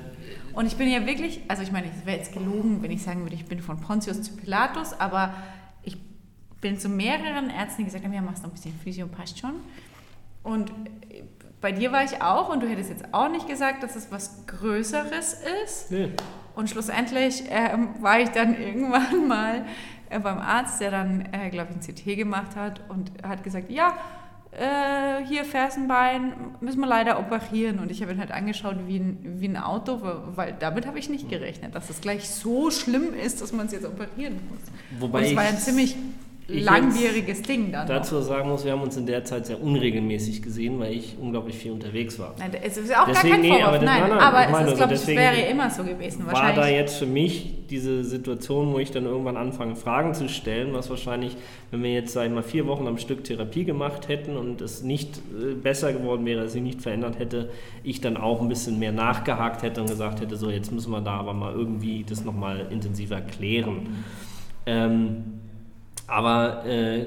[0.55, 3.22] Und ich bin ja wirklich, also ich meine, es wäre jetzt gelogen, wenn ich sagen
[3.22, 5.35] würde, ich bin von Pontius zu Pilatus, aber
[6.64, 9.52] bin zu mehreren Ärzten, die gesagt haben, ja, machst noch ein bisschen Physio, passt schon.
[10.42, 10.72] Und
[11.60, 14.46] bei dir war ich auch und du hättest jetzt auch nicht gesagt, dass es was
[14.46, 15.90] Größeres ist.
[15.90, 16.08] Nee.
[16.56, 19.66] Und schlussendlich äh, war ich dann irgendwann mal
[20.08, 23.70] äh, beim Arzt, der dann, äh, glaube ich, ein CT gemacht hat und hat gesagt,
[23.70, 23.98] ja,
[24.52, 27.78] äh, hier Fersenbein, müssen wir leider operieren.
[27.78, 30.00] Und ich habe ihn halt angeschaut wie ein, wie ein Auto,
[30.34, 33.72] weil damit habe ich nicht gerechnet, dass es gleich so schlimm ist, dass man es
[33.72, 34.60] jetzt operieren muss.
[34.98, 35.96] Wobei und es war ein ziemlich
[36.49, 37.86] langwieriges Ding dann.
[37.86, 38.22] Dazu noch.
[38.22, 41.72] sagen muss, wir haben uns in der Zeit sehr unregelmäßig gesehen, weil ich unglaublich viel
[41.72, 42.34] unterwegs war.
[42.38, 44.76] Nein, es ist auch deswegen, gar kein Vorwurf, nee, aber, nein, nein, aber es ist,
[44.76, 46.26] glaube ich, wäre immer so gewesen.
[46.26, 50.74] War da jetzt für mich diese Situation, wo ich dann irgendwann anfange, Fragen zu stellen,
[50.74, 51.36] was wahrscheinlich,
[51.70, 54.82] wenn wir jetzt, sag ich mal, vier Wochen am Stück Therapie gemacht hätten und es
[54.82, 57.51] nicht äh, besser geworden wäre, sie nicht verändert hätte,
[57.82, 61.01] ich dann auch ein bisschen mehr nachgehakt hätte und gesagt hätte, so, jetzt müssen wir
[61.01, 64.05] da aber mal irgendwie das nochmal intensiver klären.
[64.66, 65.40] Ähm,
[66.07, 67.07] aber äh,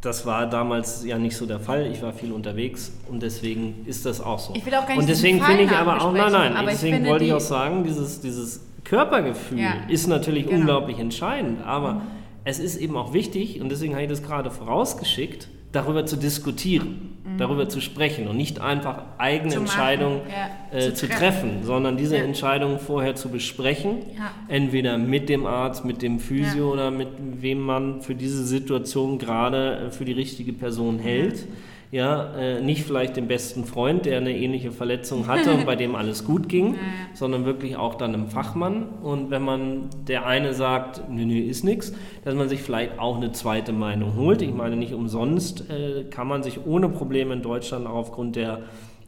[0.00, 1.90] das war damals ja nicht so der Fall.
[1.92, 4.54] Ich war viel unterwegs und deswegen ist das auch so.
[4.54, 7.24] Ich will auch gar nicht Und deswegen finde ich aber auch, nein, nein, deswegen wollte
[7.24, 10.60] ich auch sagen, dieses, dieses Körpergefühl ja, ist natürlich genau.
[10.60, 12.00] unglaublich entscheidend, aber mhm.
[12.44, 17.09] es ist eben auch wichtig, und deswegen habe ich das gerade vorausgeschickt, darüber zu diskutieren.
[17.36, 20.78] Darüber zu sprechen und nicht einfach eigene zu Entscheidungen ja.
[20.78, 21.18] äh, zu, treffen.
[21.18, 21.64] treffen.
[21.64, 22.24] sondern diese ja.
[22.24, 24.30] Entscheidungen vorher zu besprechen, ja.
[24.48, 29.88] entweder mit dem Arzt, mit dem Physio oder mit wem man für diese Situation gerade
[29.88, 31.46] äh, für die richtige Person hält
[31.92, 35.96] ja, äh, nicht vielleicht den besten Freund, der eine ähnliche Verletzung hatte und bei dem
[35.96, 36.76] alles gut ging,
[37.14, 38.88] sondern wirklich auch dann einem Fachmann.
[39.02, 41.92] Und wenn man der eine sagt, nö, nö, ist nichts,
[42.24, 44.40] dass man sich vielleicht auch eine zweite Meinung holt.
[44.40, 48.60] Ich meine, nicht umsonst äh, kann man sich ohne Probleme in Deutschland auch aufgrund der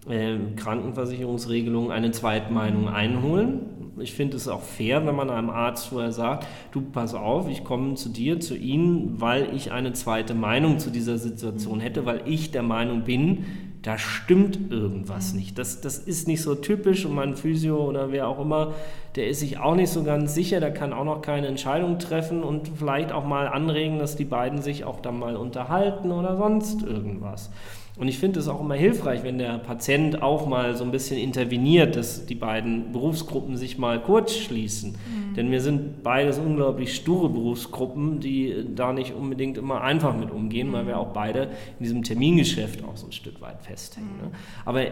[0.08, 3.60] äh, Krankenversicherungsregelung eine Zweitmeinung einholen.
[3.98, 7.62] Ich finde es auch fair, wenn man einem Arzt vorher sagt, du pass auf, ich
[7.62, 12.22] komme zu dir, zu Ihnen, weil ich eine zweite Meinung zu dieser Situation hätte, weil
[12.24, 13.44] ich der Meinung bin,
[13.82, 15.58] da stimmt irgendwas nicht.
[15.58, 18.74] Das, das ist nicht so typisch und mein Physio oder wer auch immer,
[19.16, 22.44] der ist sich auch nicht so ganz sicher, der kann auch noch keine Entscheidung treffen
[22.44, 26.82] und vielleicht auch mal anregen, dass die beiden sich auch dann mal unterhalten oder sonst
[26.82, 27.50] irgendwas.
[27.98, 31.18] Und ich finde es auch immer hilfreich, wenn der Patient auch mal so ein bisschen
[31.18, 34.92] interveniert, dass die beiden Berufsgruppen sich mal kurz schließen.
[34.92, 35.34] Mhm.
[35.34, 40.68] Denn wir sind beides unglaublich sture Berufsgruppen, die da nicht unbedingt immer einfach mit umgehen,
[40.68, 40.72] mhm.
[40.72, 44.16] weil wir auch beide in diesem Termingeschäft auch so ein Stück weit festhängen.
[44.16, 44.28] Mhm.
[44.28, 44.30] Ne?
[44.64, 44.86] Aber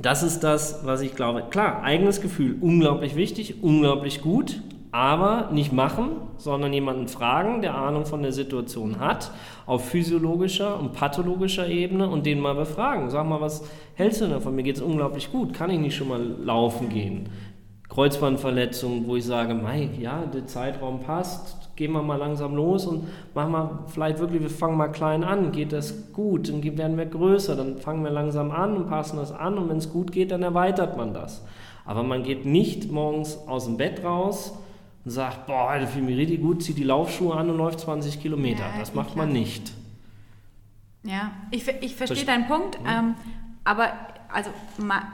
[0.00, 1.44] das ist das, was ich glaube.
[1.50, 4.62] Klar, eigenes Gefühl, unglaublich wichtig, unglaublich gut,
[4.92, 9.30] aber nicht machen, sondern jemanden fragen, der Ahnung von der Situation hat,
[9.66, 13.08] auf physiologischer und pathologischer Ebene und den mal befragen.
[13.10, 14.56] Sag mal, was hältst du davon?
[14.56, 15.54] Mir geht es unglaublich gut.
[15.54, 17.28] Kann ich nicht schon mal laufen gehen?
[17.88, 23.08] Kreuzbandverletzung, wo ich sage, mei, ja, der Zeitraum passt, gehen wir mal langsam los und
[23.34, 27.06] machen wir vielleicht wirklich, wir fangen mal klein an, geht das gut, dann werden wir
[27.06, 30.30] größer, dann fangen wir langsam an und passen das an und wenn es gut geht,
[30.30, 31.44] dann erweitert man das.
[31.84, 34.56] Aber man geht nicht morgens aus dem Bett raus,
[35.04, 37.80] und sagt, boah, heute fühle ich mich richtig gut, zieht die Laufschuhe an und läuft
[37.80, 38.62] 20 Kilometer.
[38.62, 39.26] Ja, das macht klar.
[39.26, 39.72] man nicht.
[41.02, 43.14] Ja, ich, ich verstehe deinen Punkt, ähm,
[43.64, 43.92] aber
[44.32, 44.50] also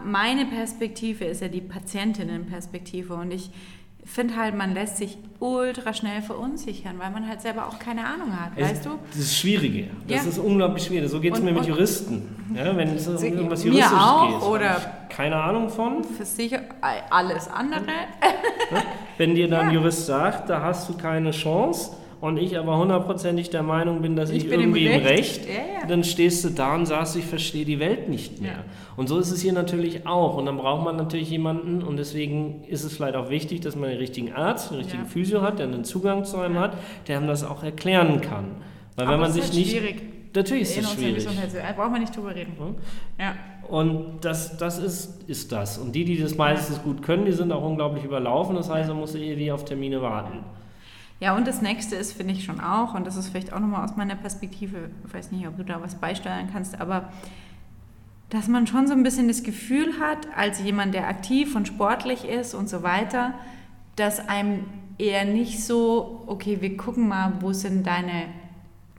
[0.05, 3.51] meine Perspektive ist ja die Patientinnenperspektive und ich
[4.11, 8.39] finde halt, man lässt sich ultra schnell verunsichern, weil man halt selber auch keine Ahnung
[8.39, 8.91] hat, es, weißt du?
[9.11, 9.89] Das ist Schwierige.
[10.09, 10.31] Das ja.
[10.31, 11.11] ist unglaublich schwierig.
[11.11, 12.37] So geht es mir mit Juristen.
[12.55, 14.49] Ja, wenn es um irgendwas Juristisches mir auch, geht.
[14.49, 16.05] Oder keine Ahnung von.
[16.05, 16.61] Für sicher
[17.11, 17.83] alles andere.
[19.19, 19.75] Wenn dir dann ja.
[19.75, 24.31] Jurist sagt, da hast du keine Chance, und ich aber hundertprozentig der Meinung bin, dass
[24.31, 25.87] ich, ich bin irgendwie im Recht, im Recht ja, ja.
[25.87, 28.53] dann stehst du da und sagst, ich verstehe die Welt nicht mehr.
[28.53, 28.65] Ja.
[28.97, 30.37] Und so ist es hier natürlich auch.
[30.37, 33.91] Und dann braucht man natürlich jemanden und deswegen ist es vielleicht auch wichtig, dass man
[33.91, 37.29] den richtigen Arzt, den richtigen Physio hat, der einen Zugang zu einem hat, der einem
[37.29, 38.47] das auch erklären kann.
[38.97, 39.71] Weil aber wenn man sich halt nicht...
[39.71, 40.03] Schwierig.
[40.35, 41.25] Natürlich ist es schwierig.
[41.25, 42.53] Da braucht man nicht drüber reden.
[43.19, 43.35] Ja.
[43.69, 45.79] Und das, das ist, ist das.
[45.79, 48.55] Und die, die das meistens gut können, die sind auch unglaublich überlaufen.
[48.55, 50.45] Das heißt, man muss irgendwie auf Termine warten.
[51.19, 53.85] Ja, und das nächste ist, finde ich schon auch, und das ist vielleicht auch nochmal
[53.85, 57.11] aus meiner Perspektive, ich weiß nicht, ob du da was beisteuern kannst, aber
[58.29, 62.25] dass man schon so ein bisschen das Gefühl hat, als jemand, der aktiv und sportlich
[62.25, 63.35] ist und so weiter,
[63.95, 64.65] dass einem
[64.99, 68.25] eher nicht so, okay, wir gucken mal, wo sind deine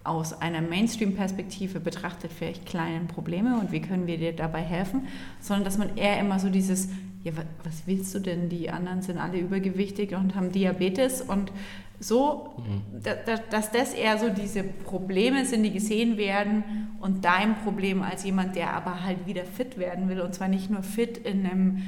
[0.08, 5.08] aus einer Mainstream-Perspektive betrachtet vielleicht kleinen Probleme und wie können wir dir dabei helfen,
[5.42, 6.88] sondern dass man eher immer so dieses,
[7.24, 8.48] ja, was willst du denn?
[8.48, 11.52] Die anderen sind alle übergewichtig und haben Diabetes und
[12.00, 13.02] so, mhm.
[13.50, 16.64] dass das eher so diese Probleme sind, die gesehen werden
[17.02, 20.70] und dein Problem als jemand, der aber halt wieder fit werden will und zwar nicht
[20.70, 21.82] nur fit in einem,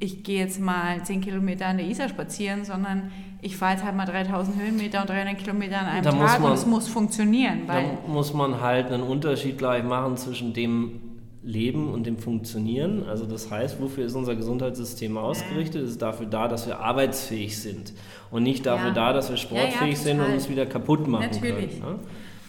[0.00, 3.96] ich gehe jetzt mal 10 Kilometer an der Isar spazieren, sondern ich fahre jetzt halt
[3.96, 7.62] mal 3000 Höhenmeter und 300 Kilometer an einem da Tag man, und es muss funktionieren.
[7.66, 11.11] Weil da muss man halt einen Unterschied gleich machen zwischen dem
[11.42, 13.04] Leben und dem Funktionieren.
[13.08, 15.82] Also das heißt, wofür ist unser Gesundheitssystem ausgerichtet?
[15.82, 17.92] Es ist dafür da, dass wir arbeitsfähig sind
[18.30, 18.94] und nicht dafür ja.
[18.94, 21.80] da, dass wir sportfähig ja, ja, sind und uns wieder kaputt machen Natürlich.
[21.80, 21.94] können.
[21.94, 21.98] Ne?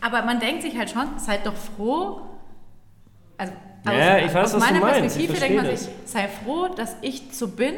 [0.01, 2.21] Aber man denkt sich halt schon, seid doch froh,
[3.37, 3.53] also
[3.85, 7.47] ja, aus, ich weiß, aus meiner Perspektive denkt man sich, sei froh, dass ich so
[7.47, 7.73] bin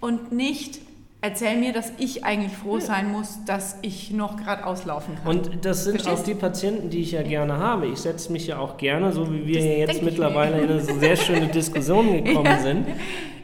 [0.00, 0.80] und nicht
[1.20, 5.26] erzähl mir, dass ich eigentlich froh sein muss, dass ich noch gerade auslaufen kann.
[5.26, 6.22] Und das sind Verstehst?
[6.22, 7.86] auch die Patienten, die ich ja gerne habe.
[7.86, 11.16] Ich setze mich ja auch gerne, so wie wir das jetzt mittlerweile in eine sehr
[11.16, 12.58] schöne Diskussion gekommen ja.
[12.58, 12.86] sind,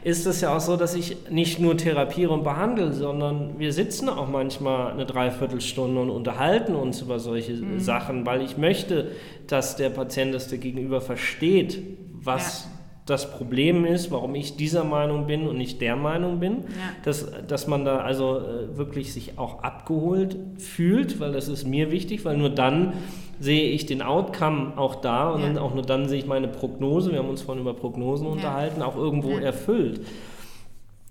[0.03, 4.09] ist es ja auch so, dass ich nicht nur therapiere und behandle, sondern wir sitzen
[4.09, 7.79] auch manchmal eine Dreiviertelstunde und unterhalten uns über solche mhm.
[7.79, 9.11] Sachen, weil ich möchte,
[9.47, 12.76] dass der Patient das der Gegenüber versteht, was ja
[13.07, 16.91] das Problem ist, warum ich dieser Meinung bin und nicht der Meinung bin, ja.
[17.03, 21.89] dass, dass man da also äh, wirklich sich auch abgeholt fühlt, weil das ist mir
[21.89, 22.93] wichtig, weil nur dann
[23.39, 25.61] sehe ich den Outcome auch da und ja.
[25.61, 28.33] auch nur dann sehe ich meine Prognose, wir haben uns vorhin über Prognosen ja.
[28.33, 30.01] unterhalten, auch irgendwo erfüllt.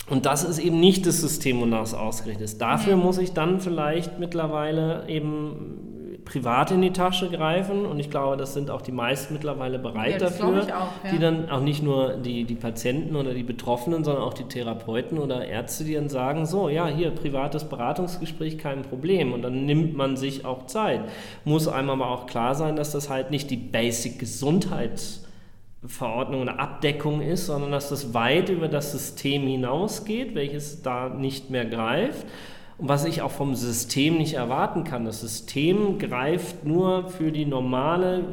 [0.09, 2.61] Und das ist eben nicht das System, wonach es ausgerichtet ist.
[2.61, 5.96] Dafür muss ich dann vielleicht mittlerweile eben
[6.27, 10.21] privat in die Tasche greifen und ich glaube, das sind auch die meisten mittlerweile bereit
[10.21, 11.11] ja, dafür, auch, ja.
[11.11, 15.19] die dann auch nicht nur die, die Patienten oder die Betroffenen, sondern auch die Therapeuten
[15.19, 19.97] oder Ärzte, die dann sagen, so, ja, hier, privates Beratungsgespräch, kein Problem und dann nimmt
[19.97, 21.03] man sich auch Zeit.
[21.45, 27.23] Muss einem aber auch klar sein, dass das halt nicht die Basic Gesundheitsverordnung oder Abdeckung
[27.23, 32.27] ist, sondern dass das weit über das System hinausgeht, welches da nicht mehr greift
[32.79, 35.05] und was ich auch vom System nicht erwarten kann.
[35.05, 38.25] Das System greift nur für die normale,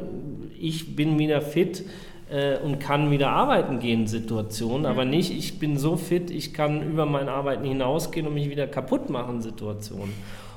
[0.58, 1.84] ich bin wieder fit
[2.30, 4.86] äh, und kann wieder arbeiten gehen Situation, mhm.
[4.86, 8.66] aber nicht, ich bin so fit, ich kann über mein Arbeiten hinausgehen und mich wieder
[8.66, 10.12] kaputt machen Situation.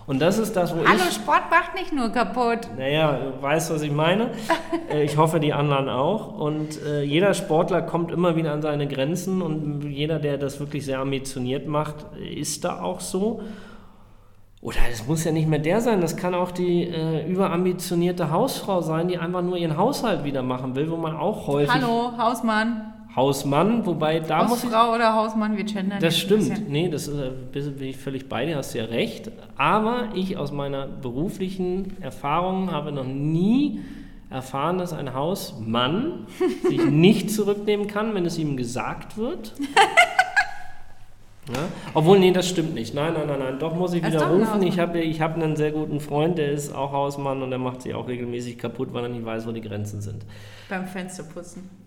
[0.05, 1.15] Und das ist das, wo Hallo, ich...
[1.15, 2.69] Sport macht nicht nur kaputt.
[2.77, 4.31] Naja, du weißt, was ich meine.
[4.89, 6.39] Äh, ich hoffe, die anderen auch.
[6.39, 10.85] Und äh, jeder Sportler kommt immer wieder an seine Grenzen und jeder, der das wirklich
[10.85, 13.41] sehr ambitioniert macht, ist da auch so.
[14.61, 18.81] Oder es muss ja nicht mehr der sein, das kann auch die äh, überambitionierte Hausfrau
[18.81, 21.71] sein, die einfach nur ihren Haushalt wieder machen will, wo man auch häufig.
[21.71, 22.93] Hallo, Hausmann.
[23.15, 25.99] Hausmann, wobei da Hausfrau muss ich, Frau oder Hausmann, wir gendern.
[25.99, 29.31] Das stimmt, nee, das äh, bin ich völlig bei dir, hast ja recht.
[29.57, 33.81] Aber ich aus meiner beruflichen Erfahrung habe noch nie
[34.29, 36.27] erfahren, dass ein Hausmann
[36.67, 39.53] sich nicht zurücknehmen kann, wenn es ihm gesagt wird.
[41.49, 41.67] Ja?
[41.93, 42.93] Obwohl, nee, das stimmt nicht.
[42.93, 43.59] Nein, nein, nein, nein.
[43.59, 44.61] Doch muss ich wieder rufen.
[44.63, 47.81] Ich habe ich hab einen sehr guten Freund, der ist auch Hausmann und der macht
[47.81, 50.25] sich auch regelmäßig kaputt, weil er nicht weiß, wo die Grenzen sind.
[50.69, 51.86] Beim Fensterputzen.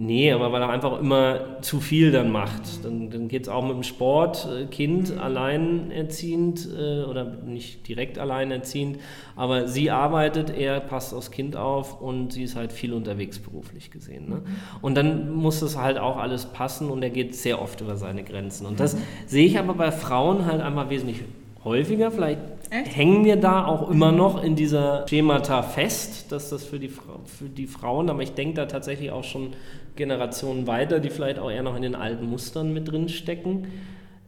[0.00, 2.84] Nee, aber weil er einfach immer zu viel dann macht.
[2.84, 5.20] Dann, dann geht es auch mit dem Sport, äh, Kind mhm.
[5.20, 9.00] alleinerziehend äh, oder nicht direkt alleinerziehend,
[9.34, 13.90] aber sie arbeitet, er passt aufs Kind auf und sie ist halt viel unterwegs beruflich
[13.90, 14.28] gesehen.
[14.28, 14.42] Ne?
[14.82, 18.22] Und dann muss das halt auch alles passen und er geht sehr oft über seine
[18.22, 18.66] Grenzen.
[18.66, 19.02] Und das mhm.
[19.26, 21.22] sehe ich aber bei Frauen halt einfach wesentlich
[21.68, 22.10] häufiger.
[22.10, 22.40] Vielleicht
[22.70, 22.96] Echt?
[22.96, 27.48] hängen wir da auch immer noch in dieser Schemata fest, dass das für die, für
[27.48, 29.52] die Frauen, aber ich denke da tatsächlich auch schon
[29.94, 33.68] Generationen weiter, die vielleicht auch eher noch in den alten Mustern mit drin stecken,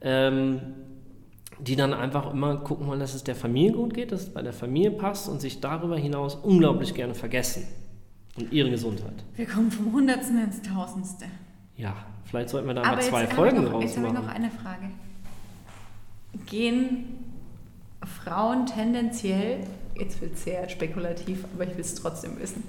[0.01, 0.61] ähm,
[1.59, 4.43] die dann einfach immer gucken wollen, dass es der Familie gut geht, dass es bei
[4.43, 7.67] der Familie passt und sich darüber hinaus unglaublich gerne vergessen
[8.37, 9.25] und ihre Gesundheit.
[9.37, 11.27] Wir kommen vom Hundertsten ins Tausendste.
[11.77, 14.51] Ja, vielleicht sollten wir da Aber mal zwei Folgen noch, Jetzt habe ich noch eine
[14.51, 14.91] Frage.
[16.47, 17.30] Gehen
[18.05, 19.67] Frauen tendenziell,
[19.99, 22.65] jetzt wird es sehr spekulativ, aber ich will es trotzdem wissen,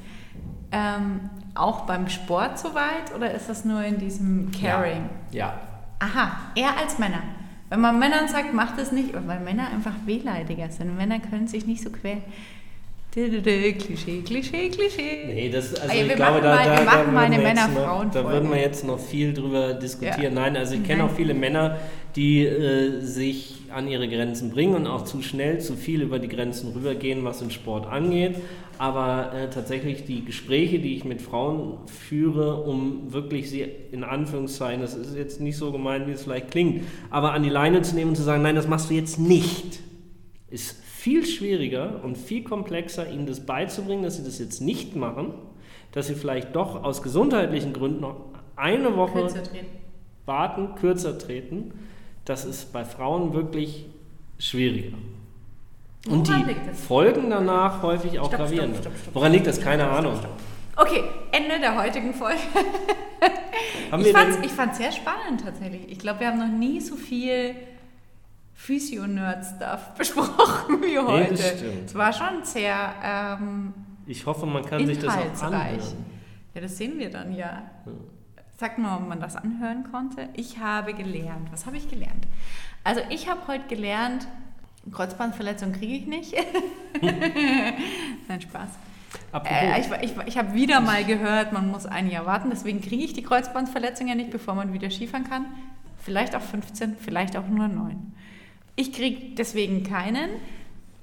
[0.71, 5.09] ähm, auch beim Sport so weit oder ist das nur in diesem Caring?
[5.31, 5.47] Ja.
[5.47, 5.59] ja.
[5.99, 7.21] Aha, eher als Männer.
[7.69, 10.97] Wenn man Männern sagt, macht es nicht, weil Männer einfach wehleidiger sind.
[10.97, 12.23] Männer können sich nicht so quälen.
[13.11, 15.25] Klischee, Klischee, Klischee.
[15.27, 18.09] Nee, das, also ich glaube, da, mal, da, wir machen da, mal eine Männer noch,
[18.09, 20.33] da würden wir jetzt noch viel drüber diskutieren.
[20.33, 20.41] Ja.
[20.41, 21.77] Nein, also ich kenne auch viele Männer,
[22.15, 26.29] die äh, sich an ihre Grenzen bringen und auch zu schnell, zu viel über die
[26.29, 28.37] Grenzen rübergehen, was den Sport angeht.
[28.77, 34.79] Aber äh, tatsächlich die Gespräche, die ich mit Frauen führe, um wirklich sie in Anführungszeichen,
[34.81, 37.93] das ist jetzt nicht so gemeint, wie es vielleicht klingt, aber an die Leine zu
[37.93, 39.81] nehmen und zu sagen, nein, das machst du jetzt nicht,
[40.49, 45.33] ist viel schwieriger und viel komplexer, ihnen das beizubringen, dass sie das jetzt nicht machen,
[45.93, 48.17] dass sie vielleicht doch aus gesundheitlichen Gründen noch
[48.55, 49.41] eine Woche kürzer
[50.27, 51.73] warten, kürzer treten.
[52.23, 53.87] Das ist bei Frauen wirklich
[54.37, 54.95] schwieriger.
[56.07, 58.77] Und Woran die Folgen danach häufig auch gravierend.
[59.11, 59.59] Woran liegt das?
[59.59, 60.19] Keine Ahnung.
[60.75, 62.37] Okay, Ende der heutigen Folge.
[64.43, 65.81] ich fand es sehr spannend tatsächlich.
[65.89, 67.55] Ich glaube, wir haben noch nie so viel
[68.61, 71.33] Physio-Nerd-Stuff besprochen wie heute.
[71.33, 72.93] Nee, es war schon sehr.
[73.03, 73.73] Ähm,
[74.05, 75.79] ich hoffe, man kann sich das auch anhören.
[76.53, 77.63] Ja, das sehen wir dann ja.
[78.57, 80.29] Sag mal, ob man das anhören konnte.
[80.33, 81.51] Ich habe gelernt.
[81.51, 82.27] Was habe ich gelernt?
[82.83, 84.27] Also, ich habe heute gelernt,
[84.91, 86.35] Kreuzbandverletzung kriege ich nicht.
[87.01, 88.69] Nein, Spaß.
[89.43, 93.03] Äh, ich ich, ich habe wieder mal gehört, man muss ein Jahr warten, deswegen kriege
[93.03, 95.45] ich die Kreuzbandverletzung ja nicht, bevor man wieder Skifahren kann.
[95.97, 98.13] Vielleicht auch 15, vielleicht auch nur 9.
[98.75, 100.29] Ich kriege deswegen keinen.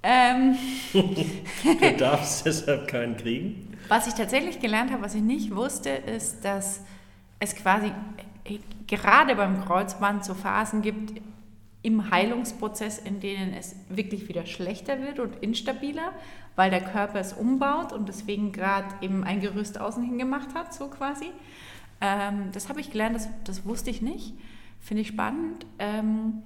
[0.02, 0.56] Ähm,
[0.92, 3.76] du darfst deshalb keinen kriegen.
[3.88, 6.80] Was ich tatsächlich gelernt habe, was ich nicht wusste, ist, dass
[7.40, 7.92] es quasi
[8.86, 11.20] gerade beim Kreuzband so Phasen gibt
[11.82, 16.12] im Heilungsprozess, in denen es wirklich wieder schlechter wird und instabiler,
[16.56, 20.74] weil der Körper es umbaut und deswegen gerade eben ein Gerüst außen hin gemacht hat,
[20.74, 21.30] so quasi.
[22.00, 24.34] Ähm, das habe ich gelernt, das, das wusste ich nicht.
[24.80, 25.66] Finde ich spannend.
[25.78, 26.42] Ähm,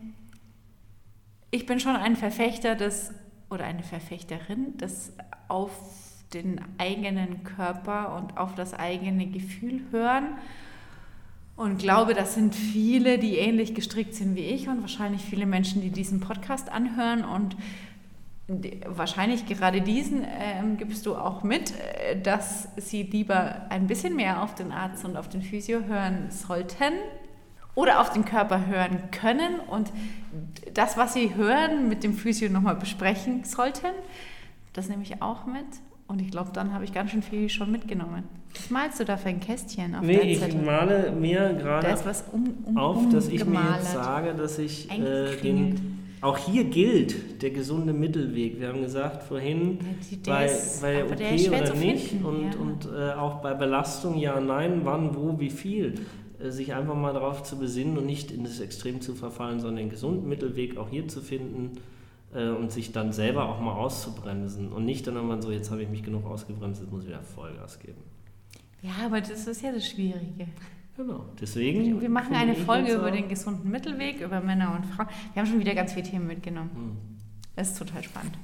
[1.52, 3.12] ich bin schon ein Verfechter des
[3.50, 5.12] oder eine Verfechterin des
[6.32, 10.38] den eigenen Körper und auf das eigene Gefühl hören.
[11.56, 15.82] Und glaube, das sind viele, die ähnlich gestrickt sind wie ich und wahrscheinlich viele Menschen,
[15.82, 17.54] die diesen Podcast anhören und
[18.86, 24.42] wahrscheinlich gerade diesen ähm, gibst du auch mit, äh, dass sie lieber ein bisschen mehr
[24.42, 26.94] auf den Arzt und auf den Physio hören sollten
[27.74, 29.90] oder auf den Körper hören können und
[30.74, 33.92] das, was sie hören, mit dem Physio nochmal besprechen sollten.
[34.72, 35.64] Das nehme ich auch mit.
[36.08, 38.24] Und ich glaube, dann habe ich ganz schön viel schon mitgenommen.
[38.54, 40.60] Was malst du da für ein Kästchen auf nee, der Zettel?
[40.60, 41.96] ich male mir gerade
[42.32, 47.42] um, um, auf, dass ich mir jetzt sage, dass ich äh, den auch hier gilt
[47.42, 48.60] der gesunde Mittelweg.
[48.60, 49.78] Wir haben gesagt vorhin,
[50.24, 50.50] ja, bei,
[50.80, 52.60] bei okay oder nicht finden, und, ja.
[52.60, 55.94] und äh, auch bei Belastung ja, nein, wann, wo, wie viel.
[56.42, 59.76] Äh, sich einfach mal darauf zu besinnen und nicht in das Extrem zu verfallen, sondern
[59.76, 61.78] den gesunden Mittelweg auch hier zu finden
[62.34, 65.82] äh, und sich dann selber auch mal auszubremsen und nicht dann immer so, jetzt habe
[65.82, 68.02] ich mich genug ausgebremst, jetzt muss ich wieder Vollgas geben.
[68.82, 70.48] Ja, aber das ist ja das Schwierige.
[70.96, 72.00] Genau, deswegen.
[72.00, 75.08] Wir machen eine Folge über den gesunden Mittelweg, über Männer und Frauen.
[75.32, 76.70] Wir haben schon wieder ganz viele Themen mitgenommen.
[76.74, 76.96] Hm.
[77.56, 78.36] Das ist total spannend.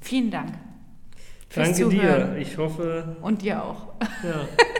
[0.00, 0.52] Vielen Dank.
[1.54, 2.34] Danke Zuhören.
[2.34, 2.38] dir.
[2.38, 3.16] Ich hoffe.
[3.22, 3.92] Und dir auch.
[4.24, 4.48] Ja.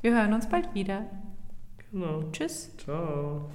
[0.00, 1.06] Wir hören uns bald wieder.
[1.90, 2.22] Genau.
[2.32, 2.76] Tschüss.
[2.76, 3.50] Ciao.